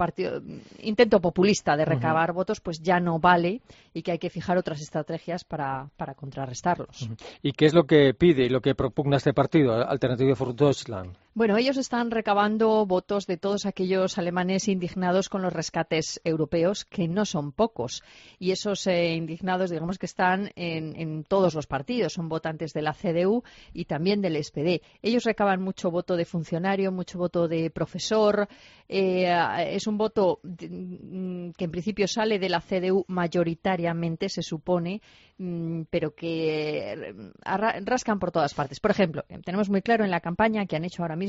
intento 0.80 1.20
populista 1.20 1.76
de 1.76 1.86
recabar 1.86 2.34
votos, 2.34 2.60
pues 2.60 2.82
ya 2.82 3.00
no 3.00 3.20
vale 3.20 3.62
y 3.94 4.02
que 4.02 4.12
hay 4.12 4.20
que 4.20 4.30
fijar 4.30 4.58
otras 4.58 4.82
estrategias 4.82 5.44
para, 5.44 5.90
para 5.98 6.14
contrarrestarlos. 6.14 7.10
¿Y 7.42 7.52
qué 7.54 7.66
es 7.66 7.74
lo 7.74 7.86
que 7.86 8.14
pide 8.14 8.46
y 8.46 8.50
lo 8.50 8.62
que 8.62 8.76
propugna 8.76 9.18
este 9.18 9.34
partido, 9.34 9.74
Alternative 9.74 10.36
for 10.36 10.56
Deutschland? 10.56 11.16
Bueno, 11.38 11.56
ellos 11.56 11.78
están 11.78 12.10
recabando 12.10 12.84
votos 12.88 13.28
de 13.28 13.38
todos 13.38 13.68
aquellos 13.68 14.18
alemanes 14.18 14.68
indignados 14.68 15.30
con 15.30 15.44
los 15.44 15.54
rescates 15.54 16.20
europeos, 16.24 16.84
que 16.84 17.08
no 17.08 17.26
son 17.26 17.52
pocos. 17.52 18.02
Y 18.40 18.50
esos 18.50 18.88
eh, 18.88 19.14
indignados, 19.14 19.70
digamos 19.70 20.00
que 20.00 20.08
están 20.08 20.50
en, 20.56 21.00
en, 21.00 21.24
todos 21.24 21.54
los 21.54 21.68
partidos, 21.68 22.14
son 22.14 22.28
votantes 22.28 22.74
de 22.74 22.82
la 22.82 22.96
CDU 22.96 23.44
y 23.72 23.86
también 23.86 24.20
del 24.20 24.44
SPD. 24.44 24.82
Ellos 25.04 25.26
recaban 25.26 25.62
mucho 25.62 25.92
voto 25.92 26.16
de 26.16 26.26
funcionario, 26.26 26.92
mucho 26.92 27.20
voto 27.20 27.48
de 27.48 27.70
profesor. 27.70 28.48
Eh, 28.90 29.32
es 29.68 29.86
un 29.86 30.00
voto 30.00 30.40
mm, 30.42 31.52
que 31.52 31.66
en 31.66 31.72
principio 31.72 32.08
sale 32.08 32.40
de 32.40 32.50
la 32.50 32.62
CDU 32.62 33.06
mayoritariamente, 33.10 34.28
se 34.30 34.42
supone, 34.42 35.04
mm, 35.38 35.84
pero 35.92 36.16
que 36.16 37.14
rascan 37.84 38.18
por 38.18 38.32
todas 38.32 38.56
partes. 38.56 38.80
Por 38.80 38.90
ejemplo, 38.90 39.24
tenemos 39.46 39.70
muy 39.70 39.84
claro 39.84 40.04
en 40.04 40.10
la 40.10 40.22
campaña 40.22 40.66
que 40.66 40.76
han 40.76 40.86
hecho 40.86 41.04
ahora 41.04 41.16
mismo 41.16 41.27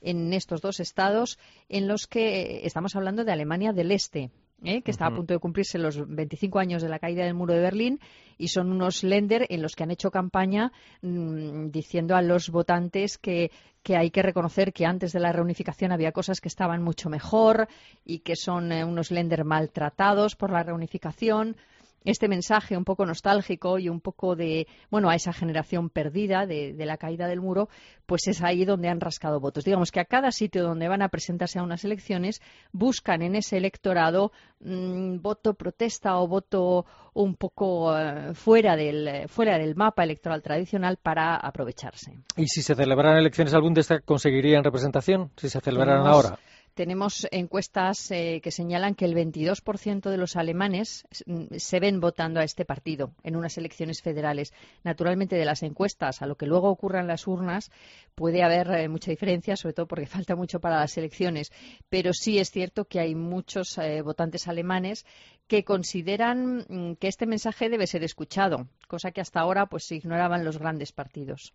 en 0.00 0.32
estos 0.32 0.60
dos 0.60 0.80
estados 0.80 1.38
en 1.68 1.88
los 1.88 2.06
que 2.06 2.60
estamos 2.64 2.96
hablando 2.96 3.24
de 3.24 3.32
Alemania 3.32 3.72
del 3.72 3.92
Este. 3.92 4.30
¿eh? 4.64 4.82
que 4.82 4.90
está 4.90 5.06
a 5.06 5.14
punto 5.14 5.34
de 5.34 5.40
cumplirse 5.40 5.78
los 5.78 5.96
25 6.08 6.58
años 6.58 6.82
de 6.82 6.88
la 6.88 6.98
caída 6.98 7.24
del 7.24 7.34
muro 7.34 7.54
de 7.54 7.60
Berlín 7.60 8.00
y 8.38 8.48
son 8.48 8.70
unos 8.70 9.02
lender 9.04 9.46
en 9.48 9.62
los 9.62 9.74
que 9.74 9.84
han 9.84 9.90
hecho 9.90 10.10
campaña 10.10 10.72
mmm, 11.02 11.68
diciendo 11.70 12.16
a 12.16 12.22
los 12.22 12.50
votantes 12.50 13.18
que, 13.18 13.50
que, 13.82 13.96
hay 13.96 14.10
que 14.10 14.22
reconocer 14.22 14.72
que 14.72 14.86
antes 14.86 15.12
de 15.12 15.20
la 15.20 15.32
reunificación 15.32 15.92
había 15.92 16.12
cosas 16.12 16.40
que 16.40 16.48
estaban 16.48 16.82
mucho 16.82 17.08
mejor 17.08 17.68
y 18.04 18.20
que 18.20 18.36
son 18.36 18.72
eh, 18.72 18.84
unos 18.84 19.10
lender 19.10 19.44
maltratados 19.44 20.36
por 20.36 20.50
la 20.50 20.62
reunificación 20.62 21.56
este 22.04 22.28
mensaje 22.28 22.76
un 22.76 22.84
poco 22.84 23.04
nostálgico 23.04 23.78
y 23.78 23.88
un 23.88 24.00
poco 24.00 24.36
de, 24.36 24.66
bueno, 24.90 25.10
a 25.10 25.14
esa 25.14 25.32
generación 25.32 25.90
perdida 25.90 26.46
de, 26.46 26.72
de, 26.72 26.86
la 26.86 26.96
caída 26.96 27.28
del 27.28 27.40
muro, 27.40 27.68
pues 28.06 28.26
es 28.26 28.42
ahí 28.42 28.64
donde 28.64 28.88
han 28.88 29.00
rascado 29.00 29.40
votos. 29.40 29.64
Digamos 29.64 29.90
que 29.92 30.00
a 30.00 30.04
cada 30.04 30.30
sitio 30.30 30.62
donde 30.62 30.88
van 30.88 31.02
a 31.02 31.08
presentarse 31.08 31.58
a 31.58 31.62
unas 31.62 31.84
elecciones 31.84 32.40
buscan 32.72 33.22
en 33.22 33.34
ese 33.34 33.56
electorado 33.56 34.32
mmm, 34.60 35.18
voto 35.20 35.54
protesta 35.54 36.18
o 36.18 36.26
voto 36.26 36.86
un 37.12 37.34
poco 37.34 37.92
uh, 37.92 38.34
fuera, 38.34 38.76
del, 38.76 39.28
fuera 39.28 39.58
del 39.58 39.74
mapa 39.74 40.04
electoral 40.04 40.42
tradicional 40.42 40.96
para 40.96 41.36
aprovecharse. 41.36 42.18
¿Y 42.36 42.46
si 42.46 42.62
se 42.62 42.74
celebraran 42.74 43.18
elecciones, 43.18 43.52
algún 43.54 43.74
de 43.74 43.82
estas 43.82 44.02
conseguirían 44.02 44.64
representación? 44.64 45.30
Si 45.36 45.48
se 45.48 45.60
celebraran 45.60 46.02
Tenemos... 46.02 46.24
ahora 46.24 46.38
tenemos 46.74 47.26
encuestas 47.30 48.10
eh, 48.10 48.40
que 48.42 48.50
señalan 48.50 48.94
que 48.94 49.04
el 49.04 49.14
22% 49.14 50.10
de 50.10 50.16
los 50.16 50.36
alemanes 50.36 51.04
mm, 51.26 51.56
se 51.56 51.80
ven 51.80 52.00
votando 52.00 52.40
a 52.40 52.44
este 52.44 52.64
partido 52.64 53.12
en 53.22 53.36
unas 53.36 53.58
elecciones 53.58 54.02
federales. 54.02 54.52
Naturalmente, 54.84 55.36
de 55.36 55.44
las 55.44 55.62
encuestas 55.62 56.22
a 56.22 56.26
lo 56.26 56.36
que 56.36 56.46
luego 56.46 56.70
ocurra 56.70 57.00
en 57.00 57.06
las 57.06 57.26
urnas 57.26 57.70
puede 58.14 58.42
haber 58.42 58.70
eh, 58.70 58.88
mucha 58.88 59.10
diferencia, 59.10 59.56
sobre 59.56 59.74
todo 59.74 59.86
porque 59.86 60.06
falta 60.06 60.36
mucho 60.36 60.60
para 60.60 60.80
las 60.80 60.96
elecciones. 60.96 61.52
Pero 61.88 62.12
sí 62.12 62.38
es 62.38 62.50
cierto 62.50 62.84
que 62.84 63.00
hay 63.00 63.14
muchos 63.14 63.76
eh, 63.78 64.02
votantes 64.02 64.48
alemanes 64.48 65.04
que 65.50 65.64
consideran 65.64 66.64
mm, 66.68 66.94
que 67.00 67.08
este 67.08 67.26
mensaje 67.26 67.68
debe 67.68 67.88
ser 67.88 68.04
escuchado, 68.04 68.68
cosa 68.86 69.10
que 69.10 69.20
hasta 69.20 69.40
ahora 69.40 69.66
pues 69.66 69.90
ignoraban 69.90 70.44
los 70.44 70.58
grandes 70.58 70.92
partidos. 70.92 71.52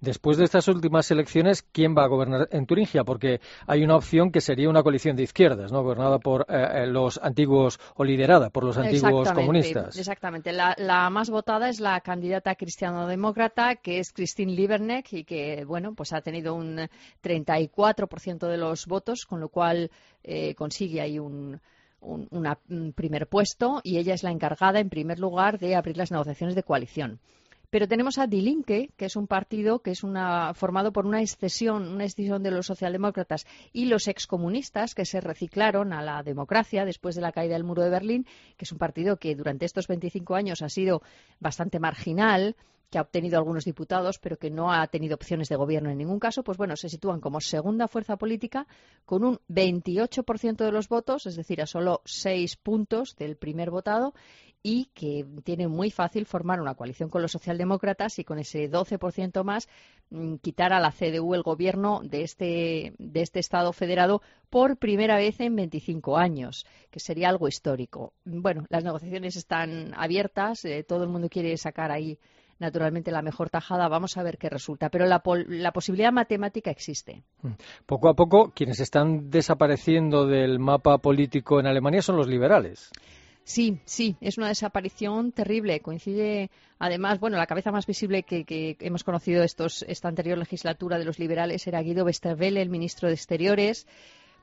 Después 0.00 0.36
de 0.36 0.44
estas 0.44 0.66
últimas 0.66 1.08
elecciones, 1.12 1.62
¿quién 1.62 1.94
va 1.96 2.02
a 2.02 2.08
gobernar 2.08 2.48
en 2.50 2.66
Turingia? 2.66 3.04
Porque 3.04 3.40
hay 3.68 3.84
una 3.84 3.94
opción 3.94 4.32
que 4.32 4.40
sería 4.40 4.55
una 4.64 4.82
coalición 4.82 5.16
de 5.16 5.24
izquierdas, 5.24 5.70
¿no? 5.70 5.82
Gobernada 5.82 6.18
por 6.18 6.46
eh, 6.48 6.86
los 6.86 7.18
antiguos 7.22 7.78
o 7.96 8.04
liderada 8.04 8.48
por 8.48 8.64
los 8.64 8.78
antiguos 8.78 9.30
comunistas. 9.32 9.98
Exactamente. 9.98 10.52
La, 10.52 10.74
la, 10.78 11.10
más 11.10 11.28
votada 11.28 11.68
es 11.68 11.80
la 11.80 12.00
candidata 12.00 12.54
cristiano-demócrata, 12.54 13.76
que 13.76 13.98
es 13.98 14.12
Christine 14.12 14.52
Lieberneck 14.52 15.12
y 15.12 15.24
que, 15.24 15.64
bueno, 15.66 15.94
pues 15.94 16.12
ha 16.12 16.22
tenido 16.22 16.54
un 16.54 16.88
34% 17.22 18.48
de 18.48 18.56
los 18.56 18.86
votos, 18.86 19.26
con 19.26 19.40
lo 19.40 19.48
cual 19.50 19.90
eh, 20.22 20.54
consigue 20.54 21.00
ahí 21.00 21.18
un 21.18 21.60
un, 22.00 22.28
una, 22.30 22.58
un 22.68 22.92
primer 22.92 23.26
puesto 23.26 23.80
y 23.82 23.98
ella 23.98 24.14
es 24.14 24.22
la 24.22 24.30
encargada, 24.30 24.80
en 24.80 24.88
primer 24.88 25.18
lugar, 25.18 25.58
de 25.58 25.74
abrir 25.74 25.96
las 25.96 26.10
negociaciones 26.10 26.54
de 26.54 26.62
coalición. 26.62 27.20
Pero 27.70 27.88
tenemos 27.88 28.18
a 28.18 28.26
Die 28.26 28.42
Linke, 28.42 28.90
que 28.96 29.06
es 29.06 29.16
un 29.16 29.26
partido 29.26 29.80
que 29.80 29.90
es 29.90 30.04
una, 30.04 30.54
formado 30.54 30.92
por 30.92 31.06
una 31.06 31.20
excesión, 31.20 31.88
una 31.88 32.04
excesión 32.04 32.42
de 32.42 32.50
los 32.50 32.66
socialdemócratas 32.66 33.46
y 33.72 33.86
los 33.86 34.08
excomunistas 34.08 34.94
que 34.94 35.04
se 35.04 35.20
reciclaron 35.20 35.92
a 35.92 36.02
la 36.02 36.22
democracia 36.22 36.84
después 36.84 37.14
de 37.14 37.22
la 37.22 37.32
caída 37.32 37.54
del 37.54 37.64
muro 37.64 37.82
de 37.82 37.90
Berlín, 37.90 38.26
que 38.56 38.64
es 38.64 38.72
un 38.72 38.78
partido 38.78 39.16
que 39.16 39.34
durante 39.34 39.66
estos 39.66 39.88
25 39.88 40.34
años 40.34 40.62
ha 40.62 40.68
sido 40.68 41.02
bastante 41.40 41.78
marginal, 41.78 42.56
que 42.90 42.98
ha 42.98 43.02
obtenido 43.02 43.36
algunos 43.38 43.64
diputados, 43.64 44.18
pero 44.18 44.38
que 44.38 44.50
no 44.50 44.72
ha 44.72 44.86
tenido 44.86 45.16
opciones 45.16 45.48
de 45.48 45.56
gobierno 45.56 45.90
en 45.90 45.98
ningún 45.98 46.20
caso, 46.20 46.44
pues 46.44 46.56
bueno, 46.58 46.76
se 46.76 46.88
sitúan 46.88 47.20
como 47.20 47.40
segunda 47.40 47.88
fuerza 47.88 48.16
política 48.16 48.66
con 49.04 49.24
un 49.24 49.40
28% 49.48 50.56
de 50.56 50.72
los 50.72 50.88
votos, 50.88 51.26
es 51.26 51.36
decir, 51.36 51.60
a 51.60 51.66
solo 51.66 52.02
seis 52.04 52.56
puntos 52.56 53.16
del 53.16 53.36
primer 53.36 53.70
votado, 53.70 54.14
y 54.62 54.86
que 54.94 55.24
tiene 55.44 55.68
muy 55.68 55.90
fácil 55.90 56.26
formar 56.26 56.60
una 56.60 56.74
coalición 56.74 57.08
con 57.08 57.22
los 57.22 57.32
socialdemócratas 57.32 58.18
y 58.18 58.24
con 58.24 58.38
ese 58.38 58.70
12% 58.70 59.44
más 59.44 59.68
mm, 60.10 60.36
quitar 60.36 60.72
a 60.72 60.80
la 60.80 60.90
CDU 60.90 61.34
el 61.34 61.42
gobierno 61.42 62.00
de 62.02 62.22
este, 62.22 62.94
de 62.98 63.22
este 63.22 63.38
Estado 63.38 63.72
federado 63.72 64.22
por 64.50 64.76
primera 64.76 65.16
vez 65.16 65.40
en 65.40 65.54
25 65.54 66.16
años, 66.16 66.66
que 66.90 67.00
sería 67.00 67.28
algo 67.28 67.48
histórico. 67.48 68.12
Bueno, 68.24 68.66
las 68.68 68.82
negociaciones 68.82 69.36
están 69.36 69.92
abiertas, 69.96 70.64
eh, 70.64 70.82
todo 70.82 71.04
el 71.04 71.10
mundo 71.10 71.28
quiere 71.28 71.56
sacar 71.56 71.92
ahí 71.92 72.18
naturalmente 72.58 73.10
la 73.10 73.22
mejor 73.22 73.50
tajada. 73.50 73.88
Vamos 73.88 74.16
a 74.16 74.22
ver 74.22 74.38
qué 74.38 74.48
resulta. 74.48 74.88
Pero 74.88 75.06
la, 75.06 75.22
la, 75.48 75.72
posibilidad 75.72 76.12
matemática 76.12 76.70
existe. 76.70 77.22
Poco 77.86 78.08
a 78.08 78.14
poco, 78.14 78.52
quienes 78.54 78.80
están 78.80 79.30
desapareciendo 79.30 80.26
del 80.26 80.58
mapa 80.58 80.98
político 80.98 81.60
en 81.60 81.66
Alemania 81.66 82.02
son 82.02 82.16
los 82.16 82.26
liberales. 82.26 82.90
Sí, 83.46 83.78
sí, 83.84 84.16
es 84.20 84.38
una 84.38 84.48
desaparición 84.48 85.30
terrible. 85.30 85.78
Coincide, 85.78 86.50
además, 86.80 87.20
bueno, 87.20 87.36
la 87.36 87.46
cabeza 87.46 87.70
más 87.70 87.86
visible 87.86 88.24
que, 88.24 88.44
que 88.44 88.76
hemos 88.80 89.04
conocido 89.04 89.44
estos, 89.44 89.84
esta 89.86 90.08
anterior 90.08 90.36
legislatura 90.36 90.98
de 90.98 91.04
los 91.04 91.20
liberales 91.20 91.64
era 91.68 91.80
Guido 91.80 92.04
Westerwelle, 92.04 92.60
el 92.60 92.70
ministro 92.70 93.06
de 93.06 93.14
Exteriores 93.14 93.86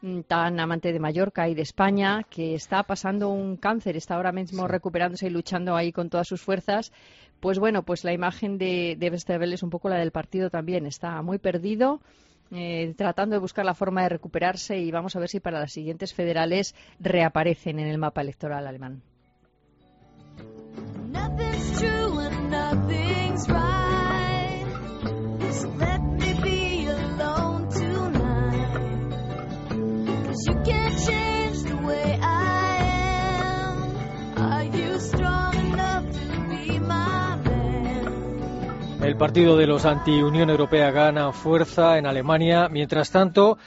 mm, 0.04 0.22
tan 0.22 0.58
amante 0.58 0.94
de 0.94 1.02
Mallorca 1.02 1.50
y 1.50 1.54
de 1.54 1.64
España, 1.64 2.24
que 2.30 2.56
está 2.56 2.84
pasando 2.84 3.28
un 3.28 3.58
cáncer, 3.58 3.98
está 3.98 4.16
ahora 4.16 4.32
mismo 4.32 4.62
sí. 4.62 4.68
recuperándose 4.70 5.28
y 5.28 5.32
luchando 5.32 5.76
ahí 5.76 5.92
con 5.92 6.10
todas 6.10 6.30
sus 6.30 6.42
fuerzas. 6.42 6.94
Pues 7.42 7.60
bueno, 7.60 7.84
pues 7.84 8.06
la 8.06 8.14
imagen 8.14 8.58
de, 8.58 8.96
de 8.98 9.10
Westerwelle 9.10 9.56
es 9.56 9.64
un 9.64 9.70
poco 9.70 9.90
la 9.90 9.98
del 9.98 10.12
partido 10.12 10.50
también. 10.50 10.86
Está 10.86 11.22
muy 11.22 11.40
perdido 11.40 12.00
eh, 12.54 12.94
tratando 12.98 13.36
de 13.36 13.40
buscar 13.40 13.66
la 13.66 13.74
forma 13.74 14.04
de 14.04 14.10
recuperarse 14.10 14.78
y 14.78 14.92
vamos 14.92 15.16
a 15.16 15.20
ver 15.20 15.30
si 15.30 15.40
para 15.40 15.60
las 15.60 15.74
siguientes 15.74 16.14
federales 16.14 16.76
reaparecen 17.00 17.80
en 17.80 17.88
el 17.88 17.98
mapa 17.98 18.22
electoral 18.22 18.68
alemán. 18.68 19.02
El 39.04 39.18
partido 39.18 39.58
de 39.58 39.68
los 39.68 39.84
anti-Unión 39.84 40.50
Europea 40.50 40.90
gana 40.92 41.34
fuerza 41.34 41.98
en 41.98 42.06
Alemania. 42.06 42.70
Mientras 42.70 43.12
tanto, 43.12 43.58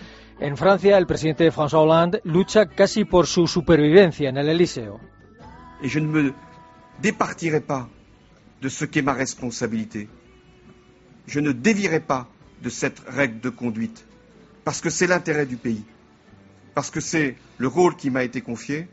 en 0.41 0.57
Francia, 0.57 0.97
el 0.97 1.07
presidente 1.07 1.53
François 1.53 1.83
Hollande 1.83 2.23
lucha 2.25 2.65
casi 2.65 3.05
por 3.05 3.27
su 3.27 3.47
supervivencia 3.47 4.31
en 4.31 4.39
el 4.39 4.49
Elíseo. 4.49 4.99
Je 5.83 6.01
ne 6.01 6.07
me 6.07 6.35
départirai 7.03 7.61
pas 7.61 7.87
de 8.63 8.71
ce 8.71 8.87
qu'est 8.87 9.05
ma 9.05 9.13
responsabilité. 9.13 10.09
Je 11.27 11.41
ne 11.41 11.53
dévierai 11.53 12.01
pas 12.01 12.29
de 12.63 12.71
cette 12.71 13.01
règle 13.07 13.41
de 13.41 13.51
conduite, 13.51 14.07
parce 14.65 14.81
que 14.81 14.89
c'est 14.89 15.07
l'intérêt 15.07 15.45
du 15.45 15.59
pays, 15.59 15.85
parce 16.75 16.91
que 16.91 17.01
c'est 17.01 17.37
le 17.59 17.69
rôle 17.69 17.95
qui 17.97 18.09
m'a 18.09 18.25
été 18.25 18.41
confié 18.41 18.89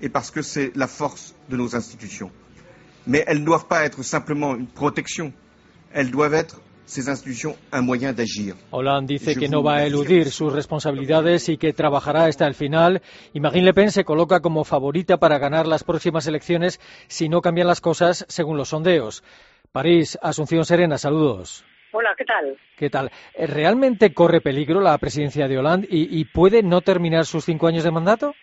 et 0.00 0.08
parce 0.08 0.30
que 0.30 0.40
c'est 0.40 0.72
la 0.74 0.86
force 0.86 1.34
de 1.50 1.56
nos 1.58 1.76
institutions. 1.76 2.30
Mais 3.06 3.24
elles 3.26 3.40
ne 3.40 3.44
doivent 3.44 3.66
pas 3.66 3.84
être 3.84 4.02
simplement 4.02 4.56
une 4.56 4.68
protection, 4.68 5.34
elles 5.94 6.10
doivent 6.10 6.34
être 6.34 6.60
ces 6.84 7.08
institutions 7.08 7.56
un 7.72 7.82
moyen 7.82 8.12
d'agir. 8.12 8.54
Hollande 8.70 9.06
dice 9.06 9.34
que 9.36 9.48
no 9.48 9.62
va 9.62 9.76
a 9.76 9.86
eludir 9.86 10.30
sus 10.30 10.52
responsabilidades 10.52 11.48
y 11.48 11.56
que 11.56 11.72
trabajará 11.72 12.24
hasta 12.24 12.46
el 12.46 12.54
final. 12.54 13.00
Y 13.32 13.40
Marine 13.40 13.66
Le 13.66 13.74
Pen 13.74 13.90
se 13.90 14.04
coloca 14.04 14.40
como 14.40 14.64
favorita 14.64 15.16
para 15.16 15.38
ganar 15.38 15.66
las 15.66 15.84
próximas 15.84 16.26
elecciones 16.26 16.80
si 17.08 17.28
no 17.28 17.40
cambian 17.40 17.68
las 17.68 17.80
cosas 17.80 18.26
según 18.28 18.56
los 18.56 18.68
sondeos. 18.68 19.22
París, 19.72 20.18
Asunción 20.20 20.64
Serena, 20.64 20.98
saludos. 20.98 21.64
Hola, 21.92 22.14
¿qué 22.16 22.24
tal? 22.24 22.58
¿Qué 22.76 22.90
tal? 22.90 23.10
Eh, 23.34 23.46
¿Realmente 23.46 24.12
corre 24.12 24.40
peligro 24.40 24.80
la 24.80 24.96
presidencia 24.98 25.46
de 25.46 25.58
Hollande 25.58 25.88
y, 25.90 26.20
y 26.20 26.24
puede 26.24 26.62
no 26.62 26.80
terminar 26.80 27.24
sus 27.26 27.44
cinco 27.44 27.68
años 27.68 27.84
de 27.84 27.90
mandato? 27.90 28.34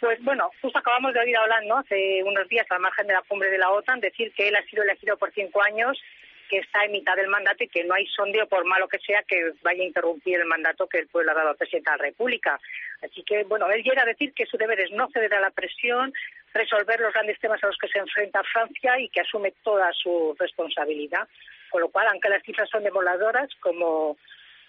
Pues 0.00 0.22
bueno, 0.22 0.48
justo 0.62 0.78
acabamos 0.78 1.12
de 1.12 1.20
oír 1.20 1.36
a 1.36 1.42
Hollande 1.42 1.66
¿no? 1.66 1.78
hace 1.78 2.22
unos 2.24 2.48
días 2.48 2.66
al 2.70 2.80
margen 2.80 3.06
de 3.08 3.14
la 3.14 3.22
cumbre 3.28 3.50
de 3.50 3.58
la 3.58 3.70
OTAN 3.70 4.00
decir 4.00 4.32
que 4.36 4.48
él 4.48 4.54
ha 4.54 4.62
sido 4.70 4.84
elegido 4.84 5.16
por 5.16 5.32
cinco 5.32 5.60
años 5.62 5.98
que 6.48 6.58
está 6.58 6.84
en 6.84 6.92
mitad 6.92 7.16
del 7.16 7.28
mandato 7.28 7.62
y 7.62 7.68
que 7.68 7.84
no 7.84 7.94
hay 7.94 8.06
sondeo, 8.06 8.46
por 8.46 8.64
malo 8.64 8.88
que 8.88 8.98
sea, 8.98 9.22
que 9.22 9.52
vaya 9.62 9.82
a 9.82 9.86
interrumpir 9.86 10.38
el 10.40 10.46
mandato 10.46 10.86
que 10.86 10.98
el 10.98 11.08
pueblo 11.08 11.32
ha 11.32 11.34
dado 11.34 11.50
al 11.50 11.56
presidente 11.56 11.90
de 11.90 11.96
la 11.96 12.02
República. 12.04 12.60
Así 13.02 13.22
que, 13.22 13.44
bueno, 13.44 13.70
él 13.70 13.82
llega 13.82 14.02
a 14.02 14.06
decir 14.06 14.32
que 14.32 14.46
su 14.46 14.56
deber 14.56 14.80
es 14.80 14.90
no 14.92 15.08
ceder 15.10 15.34
a 15.34 15.40
la 15.40 15.50
presión, 15.50 16.12
resolver 16.54 16.98
los 17.00 17.12
grandes 17.12 17.38
temas 17.38 17.62
a 17.62 17.66
los 17.66 17.78
que 17.78 17.88
se 17.88 17.98
enfrenta 17.98 18.42
Francia 18.44 18.98
y 18.98 19.08
que 19.08 19.20
asume 19.20 19.52
toda 19.62 19.92
su 19.92 20.34
responsabilidad. 20.38 21.28
Con 21.70 21.82
lo 21.82 21.88
cual, 21.88 22.06
aunque 22.08 22.30
las 22.30 22.42
cifras 22.42 22.68
son 22.70 22.82
demoladoras, 22.82 23.48
como 23.60 24.16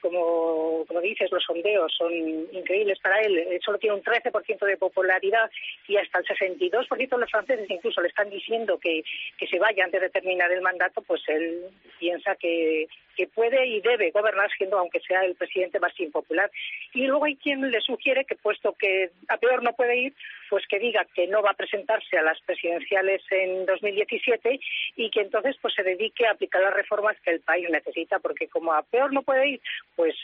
como, 0.01 0.85
como 0.87 1.01
dices, 1.01 1.31
los 1.31 1.43
sondeos 1.43 1.93
son 1.97 2.13
increíbles 2.51 2.99
para 2.99 3.19
él. 3.21 3.37
Eh, 3.37 3.59
solo 3.63 3.77
tiene 3.77 3.95
un 3.95 4.03
13% 4.03 4.65
de 4.65 4.77
popularidad 4.77 5.49
y 5.87 5.97
hasta 5.97 6.19
el 6.19 6.25
62% 6.25 7.09
de 7.09 7.17
los 7.17 7.31
franceses 7.31 7.69
incluso 7.69 8.01
le 8.01 8.09
están 8.09 8.29
diciendo 8.29 8.77
que, 8.79 9.03
que 9.37 9.47
se 9.47 9.59
vaya 9.59 9.83
antes 9.83 10.01
de 10.01 10.09
terminar 10.09 10.51
el 10.51 10.61
mandato, 10.61 11.01
pues 11.01 11.21
él 11.27 11.65
piensa 11.99 12.35
que, 12.35 12.87
que 13.19 13.27
puede 13.27 13.67
y 13.67 13.81
debe 13.81 14.11
gobernar 14.11 14.49
siendo, 14.57 14.79
aunque 14.79 15.01
sea 15.01 15.25
el 15.25 15.35
presidente 15.35 15.77
más 15.77 15.91
impopular. 15.99 16.49
Y 16.93 17.05
luego 17.05 17.25
hay 17.25 17.35
quien 17.35 17.69
le 17.69 17.81
sugiere 17.81 18.23
que, 18.23 18.35
puesto 18.35 18.71
que 18.79 19.11
a 19.27 19.35
peor 19.35 19.61
no 19.61 19.73
puede 19.73 19.97
ir, 19.97 20.13
pues 20.49 20.65
que 20.69 20.79
diga 20.79 21.05
que 21.13 21.27
no 21.27 21.41
va 21.41 21.51
a 21.51 21.61
presentarse 21.61 22.17
a 22.17 22.21
las 22.21 22.39
presidenciales 22.43 23.21
en 23.29 23.65
2017 23.65 24.57
y 24.95 25.09
que 25.09 25.19
entonces 25.19 25.57
pues 25.61 25.73
se 25.73 25.83
dedique 25.83 26.25
a 26.25 26.31
aplicar 26.31 26.61
las 26.61 26.73
reformas 26.73 27.17
que 27.19 27.31
el 27.31 27.41
país 27.41 27.67
necesita, 27.69 28.19
porque 28.19 28.47
como 28.47 28.71
a 28.71 28.83
peor 28.83 29.11
no 29.11 29.21
puede 29.21 29.49
ir, 29.49 29.61
pues 29.97 30.15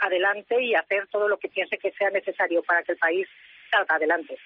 adelante 0.00 0.62
y 0.62 0.74
hacer 0.74 1.06
todo 1.06 1.28
lo 1.28 1.38
que 1.38 1.48
piense 1.48 1.78
que 1.78 1.92
sea 1.92 2.10
necesario 2.10 2.62
para 2.62 2.82
que 2.82 2.92
el 2.92 2.98
país 2.98 3.26
salga 3.70 3.94
adelante. 3.94 4.36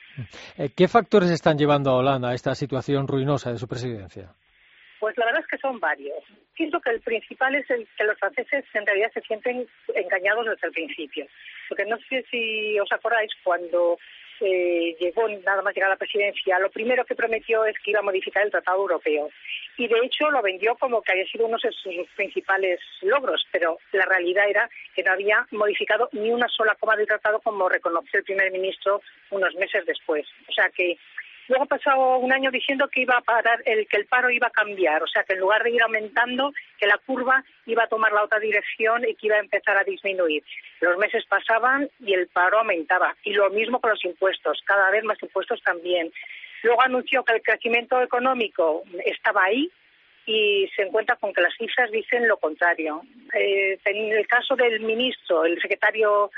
Eh, 0.57 0.71
¿Qué 0.77 0.87
factores 0.87 1.31
están 1.31 1.59
llevando 1.59 1.91
a 1.91 1.97
Holanda 1.97 2.29
a 2.29 2.35
esta 2.35 2.55
situación 2.55 3.09
ruinosa 3.09 3.51
de 3.51 3.59
su 3.59 3.67
presidencia? 3.67 4.31
Pues 5.03 5.19
la 5.19 5.25
verdad 5.25 5.41
es 5.41 5.49
que 5.49 5.59
son 5.59 5.81
varios. 5.81 6.23
Pienso 6.55 6.81
que 6.81 6.91
el 6.91 7.01
principal 7.01 7.57
es 7.57 7.69
el 7.71 7.89
que 7.97 8.05
los 8.05 8.17
franceses 8.21 8.65
en 8.73 8.87
realidad 8.87 9.11
se 9.13 9.21
sienten 9.23 9.67
engañados 9.97 10.47
desde 10.47 10.69
el 10.69 10.73
principio. 10.73 11.27
Porque 11.69 11.85
no 11.87 11.99
sé 12.09 12.25
si 12.31 12.79
os 12.79 12.93
acordáis 12.93 13.33
cuando 13.43 13.99
eh, 14.41 14.97
llegó 15.01 15.29
nada 15.29 15.61
más 15.63 15.75
llegar 15.75 15.91
a 15.91 15.95
la 15.95 15.99
presidencia, 15.99 16.61
lo 16.61 16.71
primero 16.71 17.05
que 17.05 17.17
prometió 17.17 17.65
es 17.65 17.77
que 17.81 17.91
iba 17.91 17.99
a 17.99 18.05
modificar 18.05 18.45
el 18.45 18.53
Tratado 18.53 18.79
Europeo. 18.79 19.29
Y 19.77 19.89
de 19.89 19.99
hecho 20.05 20.31
lo 20.31 20.41
vendió 20.41 20.77
como 20.77 21.03
que 21.03 21.11
había 21.11 21.27
sido 21.27 21.47
uno 21.47 21.59
de 21.61 21.73
sus 21.73 22.09
principales 22.15 22.79
logros, 23.01 23.45
pero 23.51 23.79
la 23.91 24.05
realidad 24.05 24.49
era 24.49 24.71
que 24.95 25.03
no 25.03 25.11
había 25.11 25.45
modificado 25.51 26.11
ni 26.13 26.31
una 26.31 26.47
sola 26.47 26.77
coma 26.79 26.95
del 26.95 27.09
tratado 27.09 27.41
como 27.41 27.69
reconoció 27.69 28.21
el 28.21 28.25
primer 28.25 28.53
ministro 28.53 29.01
unos 29.31 29.53
meses 29.57 29.85
después. 29.85 30.27
O 30.49 30.53
sea 30.53 30.71
que 30.71 30.97
Luego 31.49 31.65
ha 31.65 31.67
pasado 31.67 32.19
un 32.19 32.33
año 32.33 32.51
diciendo 32.51 32.89
que 32.89 33.03
iba 33.03 33.17
a 33.17 33.21
parar, 33.21 33.63
el, 33.65 33.87
que 33.87 33.97
el 33.97 34.07
paro 34.07 34.31
iba 34.31 34.47
a 34.47 34.51
cambiar, 34.51 35.03
o 35.03 35.07
sea 35.07 35.25
que 35.25 35.35
en 35.35 35.41
lugar 35.41 35.63
de 35.63 35.71
ir 35.71 35.83
aumentando, 35.83 36.53
que 36.79 36.87
la 36.87 36.99
curva 36.99 37.45
iba 37.67 37.85
a 37.85 37.89
tomar 37.89 38.13
la 38.13 38.25
otra 38.25 38.39
dirección 38.39 39.07
y 39.07 39.15
que 39.15 39.27
iba 39.27 39.37
a 39.37 39.41
empezar 39.41 39.77
a 39.77 39.85
disminuir. 39.85 40.43
Los 40.81 40.97
meses 40.99 41.25
pasaban 41.27 41.89
y 42.01 42.15
el 42.15 42.29
paro 42.29 42.59
aumentaba. 42.59 43.15
Y 43.25 43.33
lo 43.33 43.51
mismo 43.51 43.81
con 43.81 43.91
los 43.91 44.05
impuestos, 44.05 44.63
cada 44.65 44.91
vez 44.91 45.05
más 45.05 45.23
impuestos 45.23 45.63
también. 45.63 46.13
Luego 46.63 46.83
anunció 46.83 47.25
que 47.25 47.35
el 47.35 47.43
crecimiento 47.43 48.01
económico 48.01 48.85
estaba 49.05 49.45
ahí, 49.45 49.71
y 50.27 50.69
se 50.77 50.83
encuentra 50.83 51.17
con 51.17 51.33
que 51.33 51.41
las 51.41 51.55
cifras 51.57 51.91
dicen 51.91 52.29
lo 52.29 52.37
contrario. 52.37 53.03
Eh, 53.35 53.79
en 53.85 54.13
el 54.13 54.27
caso 54.27 54.55
del 54.55 54.81
ministro, 54.81 55.45
el 55.45 55.61
secretario 55.61 56.31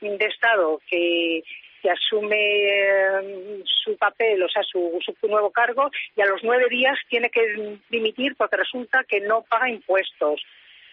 de 0.00 0.24
Estado, 0.26 0.80
que 0.86 1.42
que 1.80 1.90
asume 1.90 2.36
eh, 2.38 3.62
su 3.64 3.96
papel, 3.96 4.42
o 4.42 4.48
sea, 4.48 4.62
su, 4.62 4.98
su, 5.04 5.28
nuevo 5.28 5.50
cargo, 5.50 5.90
y 6.16 6.20
a 6.20 6.26
los 6.26 6.42
nueve 6.42 6.66
días 6.68 6.98
tiene 7.08 7.30
que 7.30 7.78
dimitir 7.88 8.34
porque 8.36 8.56
resulta 8.56 9.04
que 9.04 9.20
no 9.20 9.42
paga 9.42 9.68
impuestos. 9.68 10.42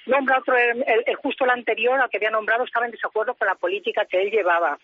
Nombra 0.05 0.39
otro, 0.39 0.55
el, 0.57 0.83
el, 1.05 1.15
justo 1.15 1.43
el 1.43 1.51
anterior 1.51 1.99
al 1.99 2.09
que 2.09 2.17
había 2.17 2.31
nombrado 2.31 2.63
estaba 2.63 2.85
en 2.85 2.93
desacuerdo 2.93 3.33
con 3.33 3.47
la 3.47 3.55
política 3.55 4.05
que 4.05 4.21
él 4.21 4.31
llevaba. 4.31 4.79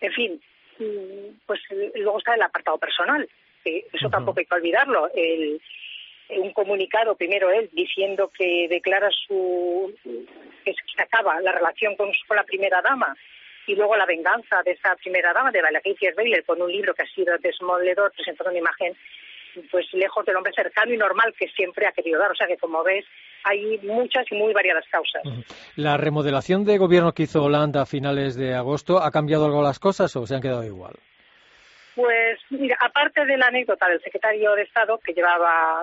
En 0.00 0.12
fin, 0.12 0.40
mm, 0.78 1.36
pues 1.46 1.60
luego 1.94 2.18
está 2.18 2.34
el 2.34 2.42
apartado 2.42 2.78
personal, 2.78 3.28
que 3.62 3.86
eso 3.92 4.08
tampoco 4.08 4.40
hay 4.40 4.46
que 4.46 4.54
olvidarlo. 4.54 5.10
El, 5.14 5.60
un 6.30 6.52
comunicado, 6.52 7.14
primero 7.14 7.50
él, 7.50 7.68
diciendo 7.72 8.30
que 8.36 8.66
declara 8.68 9.10
su 9.26 9.92
que 10.64 10.72
se 10.72 11.02
acaba 11.02 11.40
la 11.42 11.52
relación 11.52 11.94
con, 11.96 12.10
con 12.26 12.36
la 12.36 12.44
primera 12.44 12.80
dama 12.80 13.14
y 13.66 13.74
luego 13.74 13.96
la 13.96 14.06
venganza 14.06 14.62
de 14.64 14.72
esa 14.72 14.94
primera 14.96 15.32
dama, 15.32 15.50
de 15.50 15.62
Valencia 15.62 16.12
Baylor, 16.16 16.44
con 16.44 16.60
un 16.60 16.70
libro 16.70 16.94
que 16.94 17.02
ha 17.02 17.06
sido 17.06 17.36
desmoledor, 17.38 18.12
presentando 18.12 18.50
una 18.50 18.58
imagen 18.58 18.96
pues 19.70 19.86
lejos 19.92 20.24
del 20.24 20.36
hombre 20.36 20.52
cercano 20.54 20.92
y 20.92 20.96
normal 20.96 21.34
que 21.38 21.46
siempre 21.48 21.86
ha 21.86 21.92
querido 21.92 22.18
dar. 22.18 22.30
O 22.30 22.34
sea 22.34 22.46
que, 22.46 22.56
como 22.56 22.82
ves, 22.82 23.04
hay 23.44 23.78
muchas 23.82 24.24
y 24.30 24.34
muy 24.34 24.52
variadas 24.52 24.84
causas. 24.90 25.22
¿La 25.76 25.96
remodelación 25.96 26.64
de 26.64 26.78
gobierno 26.78 27.12
que 27.12 27.24
hizo 27.24 27.42
Holanda 27.42 27.82
a 27.82 27.86
finales 27.86 28.34
de 28.36 28.54
agosto 28.54 29.02
ha 29.02 29.10
cambiado 29.10 29.44
algo 29.46 29.62
las 29.62 29.78
cosas 29.78 30.14
o 30.16 30.26
se 30.26 30.34
han 30.34 30.42
quedado 30.42 30.64
igual? 30.64 30.94
Pues 31.94 32.38
mira, 32.48 32.78
aparte 32.80 33.26
de 33.26 33.36
la 33.36 33.48
anécdota 33.48 33.86
del 33.86 34.00
secretario 34.00 34.54
de 34.54 34.62
Estado, 34.62 34.98
que 35.04 35.12
llevaba 35.12 35.82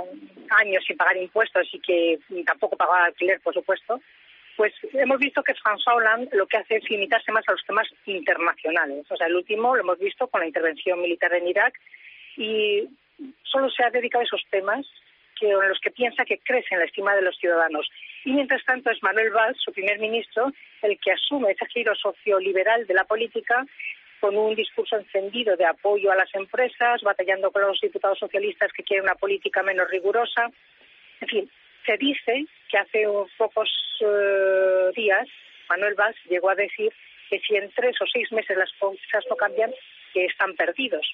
años 0.60 0.84
sin 0.88 0.98
pagar 0.98 1.16
impuestos 1.18 1.68
y 1.72 1.80
que 1.80 2.18
tampoco 2.44 2.76
pagaba 2.76 3.06
alquiler, 3.06 3.40
por 3.42 3.54
supuesto, 3.54 4.02
pues 4.60 4.74
hemos 4.92 5.20
visto 5.20 5.42
que 5.42 5.56
François 5.56 5.96
Hollande 5.96 6.36
lo 6.36 6.46
que 6.46 6.58
hace 6.58 6.76
es 6.76 6.90
limitarse 6.90 7.32
más 7.32 7.48
a 7.48 7.54
los 7.54 7.64
temas 7.64 7.88
internacionales. 8.06 9.06
O 9.10 9.16
sea, 9.16 9.28
el 9.28 9.38
último 9.38 9.74
lo 9.74 9.84
hemos 9.84 9.98
visto 10.00 10.28
con 10.28 10.42
la 10.42 10.48
intervención 10.48 11.02
militar 11.02 11.34
en 11.34 11.48
Irak 11.48 11.80
y 12.36 12.84
solo 13.44 13.70
se 13.70 13.86
ha 13.86 13.90
dedicado 13.90 14.22
a 14.22 14.26
esos 14.26 14.44
temas 14.52 14.86
que, 15.40 15.50
en 15.50 15.70
los 15.70 15.80
que 15.80 15.92
piensa 15.92 16.26
que 16.26 16.40
crecen 16.40 16.80
la 16.80 16.84
estima 16.84 17.16
de 17.16 17.22
los 17.22 17.38
ciudadanos. 17.38 17.90
Y 18.26 18.34
mientras 18.34 18.62
tanto 18.66 18.92
es 18.92 19.02
Manuel 19.02 19.32
Valls, 19.32 19.62
su 19.64 19.72
primer 19.72 19.98
ministro, 19.98 20.52
el 20.82 21.00
que 21.00 21.14
asume 21.14 21.52
ese 21.52 21.66
giro 21.68 21.96
socioliberal 21.96 22.86
de 22.86 22.96
la 22.96 23.06
política 23.06 23.66
con 24.20 24.36
un 24.36 24.56
discurso 24.56 24.98
encendido 24.98 25.56
de 25.56 25.68
apoyo 25.68 26.12
a 26.12 26.18
las 26.18 26.36
empresas, 26.36 27.02
batallando 27.02 27.50
con 27.52 27.62
los 27.62 27.80
diputados 27.80 28.20
socialistas 28.20 28.74
que 28.74 28.84
quieren 28.84 29.06
una 29.06 29.16
política 29.16 29.64
menos 29.64 29.90
rigurosa. 29.90 30.52
En 31.22 31.28
fin, 31.30 31.50
se 31.86 31.98
dice 31.98 32.46
que 32.70 32.78
hace 32.78 33.06
pocos 33.38 33.70
uh, 34.02 34.92
días 34.94 35.28
Manuel 35.70 35.96
Valls 35.96 36.18
llegó 36.30 36.50
a 36.50 36.56
decir 36.56 36.92
que 37.30 37.40
si 37.40 37.56
en 37.56 37.70
tres 37.72 37.96
o 38.02 38.06
seis 38.08 38.32
meses 38.32 38.58
las 38.58 38.72
cosas 38.80 39.24
no 39.30 39.36
cambian, 39.36 39.72
que 40.14 40.26
están 40.26 40.56
perdidos. 40.56 41.06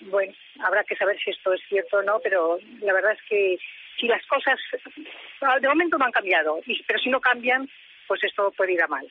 Bueno, 0.00 0.32
habrá 0.60 0.82
que 0.82 0.96
saber 0.96 1.16
si 1.18 1.30
esto 1.30 1.52
es 1.52 1.60
cierto 1.68 1.98
o 1.98 2.02
no, 2.02 2.18
pero 2.20 2.58
la 2.80 2.92
verdad 2.92 3.12
es 3.12 3.22
que 3.28 3.58
si 3.98 4.08
las 4.08 4.24
cosas 4.26 4.58
de 5.60 5.68
momento 5.68 5.98
no 5.98 6.06
han 6.06 6.12
cambiado, 6.12 6.60
pero 6.86 6.98
si 6.98 7.10
no 7.10 7.20
cambian, 7.20 7.68
pues 8.06 8.22
esto 8.24 8.52
puede 8.56 8.74
ir 8.74 8.82
a 8.82 8.86
mal. 8.86 9.06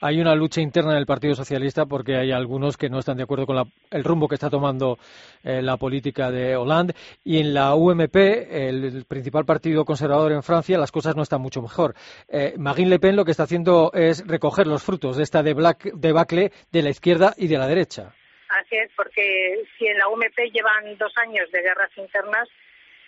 Hay 0.00 0.20
una 0.20 0.34
lucha 0.34 0.60
interna 0.60 0.92
en 0.92 0.98
el 0.98 1.06
Partido 1.06 1.34
Socialista 1.34 1.86
porque 1.86 2.16
hay 2.16 2.32
algunos 2.32 2.76
que 2.76 2.88
no 2.88 2.98
están 2.98 3.16
de 3.16 3.24
acuerdo 3.24 3.46
con 3.46 3.72
el 3.90 4.04
rumbo 4.04 4.28
que 4.28 4.34
está 4.34 4.50
tomando 4.50 4.98
eh, 5.42 5.62
la 5.62 5.76
política 5.76 6.30
de 6.30 6.56
Hollande 6.56 6.94
y 7.24 7.40
en 7.40 7.54
la 7.54 7.74
UMP, 7.74 8.16
el, 8.16 9.04
principal 9.06 9.44
partido 9.44 9.84
conservador 9.84 10.32
en 10.32 10.42
Francia, 10.42 10.78
las 10.78 10.92
cosas 10.92 11.16
no 11.16 11.22
están 11.22 11.40
mucho 11.40 11.62
mejor. 11.62 11.94
Eh, 12.28 12.54
Marine 12.58 12.90
Le 12.90 12.98
Pen 12.98 13.16
lo 13.16 13.24
que 13.24 13.30
está 13.30 13.44
haciendo 13.44 13.92
es 13.92 14.26
recoger 14.26 14.66
los 14.66 14.82
frutos 14.82 15.16
de 15.16 15.22
esta 15.22 15.42
debacle 15.42 16.52
de 16.70 16.82
la 16.82 16.90
izquierda 16.90 17.34
y 17.36 17.48
de 17.48 17.58
la 17.58 17.66
derecha. 17.66 18.14
Así 18.48 18.76
es, 18.76 18.90
porque 18.96 19.64
si 19.76 19.86
en 19.86 19.98
la 19.98 20.08
UMP 20.08 20.38
llevan 20.52 20.96
dos 20.96 21.12
años 21.18 21.50
de 21.50 21.60
guerras 21.60 21.90
internas, 21.96 22.48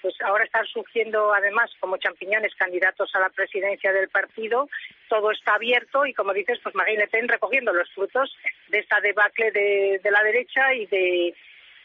pues 0.03 0.15
ahora 0.23 0.45
están 0.45 0.67
surgiendo 0.67 1.33
además 1.33 1.71
como 1.81 1.97
champiñones 1.97 2.55
candidatos 2.55 3.15
a 3.15 3.21
la 3.21 3.31
presidencia 3.31 3.93
del 3.93 4.09
partido. 4.09 4.69
Todo 5.09 5.31
está 5.31 5.55
abierto 5.55 6.07
y, 6.07 6.15
como 6.15 6.33
dices, 6.33 6.59
pues 6.63 6.75
Marine 6.75 7.01
Le 7.01 7.09
Pen 7.09 7.29
recogiendo 7.29 7.73
los 7.73 7.91
frutos 7.93 8.35
de 8.69 8.79
esta 8.79 9.01
debacle 9.01 9.51
de, 9.51 10.01
la 10.11 10.23
derecha 10.23 10.75
y 10.75 10.87
de 10.87 11.35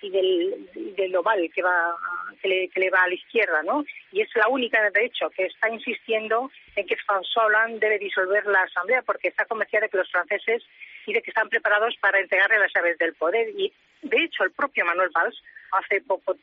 y 0.04 0.10
del, 0.10 0.96
del 0.96 1.52
que 1.54 1.62
va 1.62 1.96
que 2.42 2.72
le, 2.76 2.90
va 2.90 3.04
a 3.04 3.08
la 3.08 3.14
izquierda, 3.14 3.62
¿no? 3.64 3.86
Y 4.12 4.22
es 4.22 4.30
la 4.36 4.48
única, 4.48 4.90
de 4.90 5.06
hecho, 5.06 5.30
que 5.30 5.46
está 5.46 5.70
insistiendo 5.70 6.50
en 6.76 6.88
que 6.88 6.98
François 6.98 7.46
Hollande 7.46 7.80
debe 7.80 8.00
disolver 8.00 8.46
la 8.48 8.64
Asamblea 8.64 9.04
porque 9.04 9.28
está 9.28 9.46
convencida 9.46 9.82
de 9.82 9.90
que 9.90 9.98
los 9.98 10.12
franceses 10.12 10.64
y 11.06 11.14
de 11.14 11.22
que 11.22 11.30
están 11.30 11.50
preparados 11.50 11.96
para 12.00 12.20
entregarle 12.20 12.60
las 12.60 12.74
llaves 12.74 12.98
del 12.98 13.14
poder. 13.14 13.50
Y, 13.50 13.72
de 14.02 14.24
hecho, 14.24 14.44
el 14.44 14.52
propio 14.52 14.86
Manuel 14.86 15.12
Valls 15.14 15.40
hace 15.72 16.02
poco, 16.02 16.36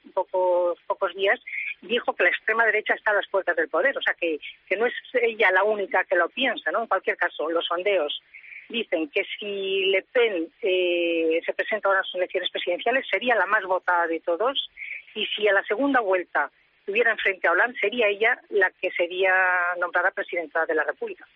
pocos 0.86 1.14
días 1.14 1.40
dijo 1.82 2.12
que 2.14 2.24
la 2.24 2.30
extrema 2.30 2.64
derecha 2.66 2.94
está 2.94 3.12
a 3.12 3.14
las 3.14 3.28
puertas 3.28 3.56
del 3.56 3.68
poder, 3.68 3.96
o 3.96 4.02
sea 4.02 4.14
que, 4.14 4.38
que 4.68 4.76
no 4.76 4.86
es 4.86 4.94
ella 5.14 5.50
la 5.52 5.64
única 5.64 6.04
que 6.04 6.16
lo 6.16 6.28
piensa, 6.28 6.70
¿no? 6.70 6.82
En 6.82 6.86
cualquier 6.86 7.16
caso, 7.16 7.48
los 7.50 7.66
sondeos 7.66 8.20
dicen 8.68 9.08
que 9.08 9.22
si 9.38 9.86
Le 9.86 10.02
Pen 10.12 10.48
eh, 10.62 11.40
se 11.44 11.52
presenta 11.54 11.90
a 11.90 11.94
las 11.94 12.14
elecciones 12.14 12.50
presidenciales 12.50 13.06
sería 13.10 13.34
la 13.34 13.46
más 13.46 13.64
votada 13.64 14.06
de 14.06 14.20
todos 14.20 14.70
y 15.14 15.24
si 15.26 15.48
a 15.48 15.52
la 15.52 15.62
segunda 15.62 16.00
vuelta 16.00 16.50
estuviera 16.80 17.12
enfrente 17.12 17.48
a 17.48 17.52
Hollande 17.52 17.78
sería 17.80 18.08
ella 18.08 18.38
la 18.50 18.70
que 18.80 18.90
sería 18.90 19.30
nombrada 19.78 20.10
presidenta 20.10 20.64
de 20.66 20.74
la 20.74 20.84
República. 20.84 21.26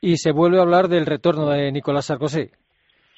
Y 0.00 0.16
se 0.16 0.32
vuelve 0.32 0.58
a 0.58 0.62
hablar 0.62 0.88
del 0.88 1.06
retorno 1.06 1.48
de 1.50 1.70
Nicolás 1.70 2.06
Sarkozy 2.06 2.50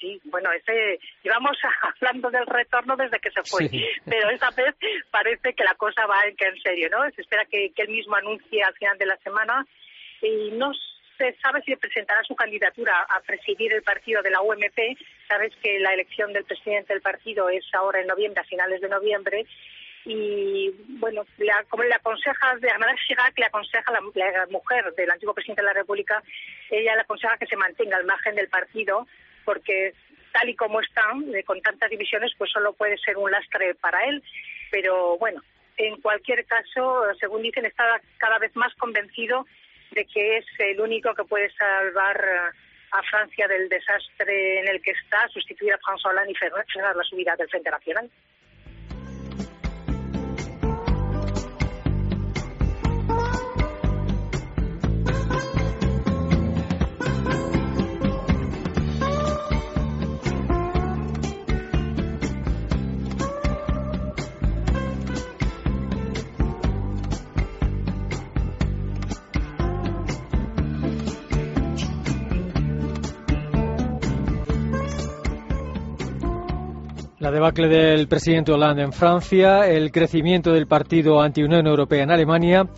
sí, 0.03 0.21
bueno, 0.25 0.51
ese, 0.53 0.99
llevamos 1.23 1.57
hablando 2.01 2.31
del 2.31 2.47
retorno 2.47 2.97
desde 2.97 3.21
que 3.21 3.31
se 3.31 3.43
fue, 3.45 3.71
pero 4.05 4.29
esta 4.31 4.51
vez 4.51 4.75
parece 5.11 5.55
que 5.55 5.65
la 5.65 5.75
cosa 5.77 6.05
va 6.07 6.25
en, 6.27 6.37
que 6.37 6.47
en 6.47 6.61
serio, 6.61 6.91
¿no? 6.91 6.99
Se 7.13 7.23
espera 7.23 7.47
que, 7.47 7.73
él 7.75 7.89
mismo 7.89 8.17
anuncie 8.17 8.63
al 8.63 8.75
final 8.75 8.99
de 8.99 9.07
la 9.07 9.17
semana 9.19 9.67
y 10.21 10.51
no 10.53 10.73
se 11.17 11.35
sabe 11.41 11.63
si 11.63 11.77
presentará 11.77 12.23
su 12.25 12.35
candidatura 12.35 13.07
a 13.09 13.21
presidir 13.21 13.73
el 13.73 13.83
partido 13.83 14.23
de 14.23 14.31
la 14.31 14.41
UMP. 14.41 14.99
Sabes 15.29 15.53
que 15.63 15.79
la 15.79 15.95
elección 15.95 16.33
del 16.33 16.45
presidente 16.45 16.93
del 16.93 17.03
partido 17.03 17.49
es 17.49 17.65
ahora 17.75 18.01
en 18.01 18.09
noviembre, 18.09 18.41
a 18.41 18.45
finales 18.45 18.81
de 18.81 18.89
noviembre, 18.89 19.47
y 20.05 20.71
bueno, 20.99 21.25
como 21.69 21.85
le 21.85 21.95
aconseja, 21.95 22.57
de 22.57 22.69
Armada 22.69 22.95
Chirac 23.07 23.39
le 23.39 23.47
aconseja 23.47 23.93
la, 23.93 24.01
la, 24.01 24.47
mujer 24.47 24.93
del 24.97 25.11
antiguo 25.11 25.33
presidente 25.33 25.63
de 25.63 25.69
la 25.69 25.75
República, 25.75 26.21
ella 26.71 26.97
le 26.97 27.03
aconseja 27.03 27.39
que 27.39 27.47
se 27.47 27.57
mantenga 27.57 27.99
al 27.99 28.05
margen 28.05 28.35
del 28.35 28.49
partido 28.49 29.07
porque 29.45 29.95
tal 30.33 30.49
y 30.49 30.57
como 30.57 30.81
están, 30.81 31.25
con 31.45 31.61
tantas 31.61 31.91
divisiones, 31.91 32.33
pues 32.39 32.51
solo 32.51 32.73
puede 32.73 32.97
ser 32.99 33.17
un 33.17 33.31
lastre 33.31 33.75
para 33.75 34.05
él. 34.07 34.23
Pero 34.71 35.19
bueno, 35.19 35.43
en 35.77 36.01
cualquier 36.01 36.45
caso, 36.47 37.05
según 37.21 37.43
dicen, 37.43 37.67
está 37.67 38.01
cada 38.19 38.39
vez 38.39 38.55
más 38.57 38.75
convencido 38.75 39.47
de 39.91 40.07
que 40.07 40.39
es 40.39 40.47
el 40.59 40.81
único 40.81 41.15
que 41.15 41.25
puede 41.25 41.51
salvar 41.53 42.53
a 42.93 43.03
Francia 43.05 43.49
del 43.49 43.69
desastre 43.69 44.61
en 44.61 44.69
el 44.69 44.83
que 44.83 44.93
está, 44.93 45.29
sustituir 45.29 45.73
a 45.73 45.79
François 45.79 46.13
Hollande 46.13 46.33
y 46.33 46.35
frenar 46.35 46.97
la 46.97 47.05
subida 47.05 47.37
del 47.37 47.49
Frente 47.49 47.71
Nacional. 47.71 48.11
Debacle 77.33 77.69
del 77.69 78.07
presidente 78.07 78.53
Hollande 78.53 78.83
en 78.83 78.93
Francia, 78.93 79.67
el 79.67 79.91
crecimiento 79.91 80.53
del 80.53 80.67
partido 80.67 81.21
anti-Unión 81.21 81.67
Europea 81.67 82.05
en 82.05 82.11
Alemania 82.11 82.69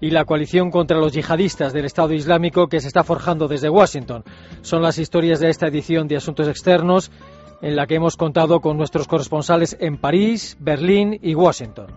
y 0.00 0.10
la 0.10 0.24
coalición 0.24 0.70
contra 0.70 0.98
los 0.98 1.12
yihadistas 1.12 1.72
del 1.72 1.84
Estado 1.84 2.14
Islámico 2.14 2.68
que 2.68 2.80
se 2.80 2.88
está 2.88 3.02
forjando 3.02 3.48
desde 3.48 3.68
Washington. 3.68 4.24
Son 4.62 4.82
las 4.82 4.98
historias 4.98 5.40
de 5.40 5.50
esta 5.50 5.66
edición 5.66 6.08
de 6.08 6.16
Asuntos 6.16 6.48
Externos 6.48 7.10
en 7.60 7.76
la 7.76 7.86
que 7.86 7.96
hemos 7.96 8.16
contado 8.16 8.60
con 8.60 8.76
nuestros 8.76 9.08
corresponsales 9.08 9.76
en 9.80 9.98
París, 9.98 10.56
Berlín 10.60 11.18
y 11.20 11.34
Washington. 11.34 11.88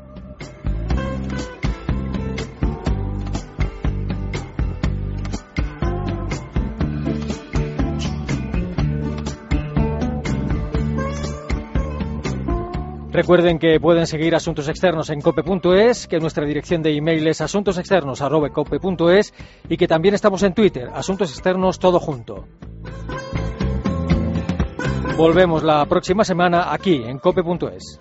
Recuerden 13.12 13.60
que 13.60 13.78
pueden 13.82 14.08
seguir 14.08 14.34
Asuntos 14.36 14.70
Externos 14.70 15.10
en 15.10 15.20
cope.es, 15.20 16.08
que 16.08 16.20
nuestra 16.20 16.46
dirección 16.46 16.82
de 16.82 16.96
email 16.96 17.28
es 17.28 17.42
asuntosexternos.cope.es 17.42 19.34
y 19.68 19.76
que 19.76 19.88
también 19.88 20.16
estamos 20.16 20.44
en 20.44 20.54
Twitter, 20.54 20.90
Asuntos 20.94 21.30
Externos 21.32 21.78
todo 21.78 22.00
junto. 22.00 22.46
Volvemos 25.18 25.62
la 25.62 25.86
próxima 25.88 26.24
semana 26.24 26.72
aquí 26.74 27.04
en 27.06 27.20
cope.es. 27.20 28.00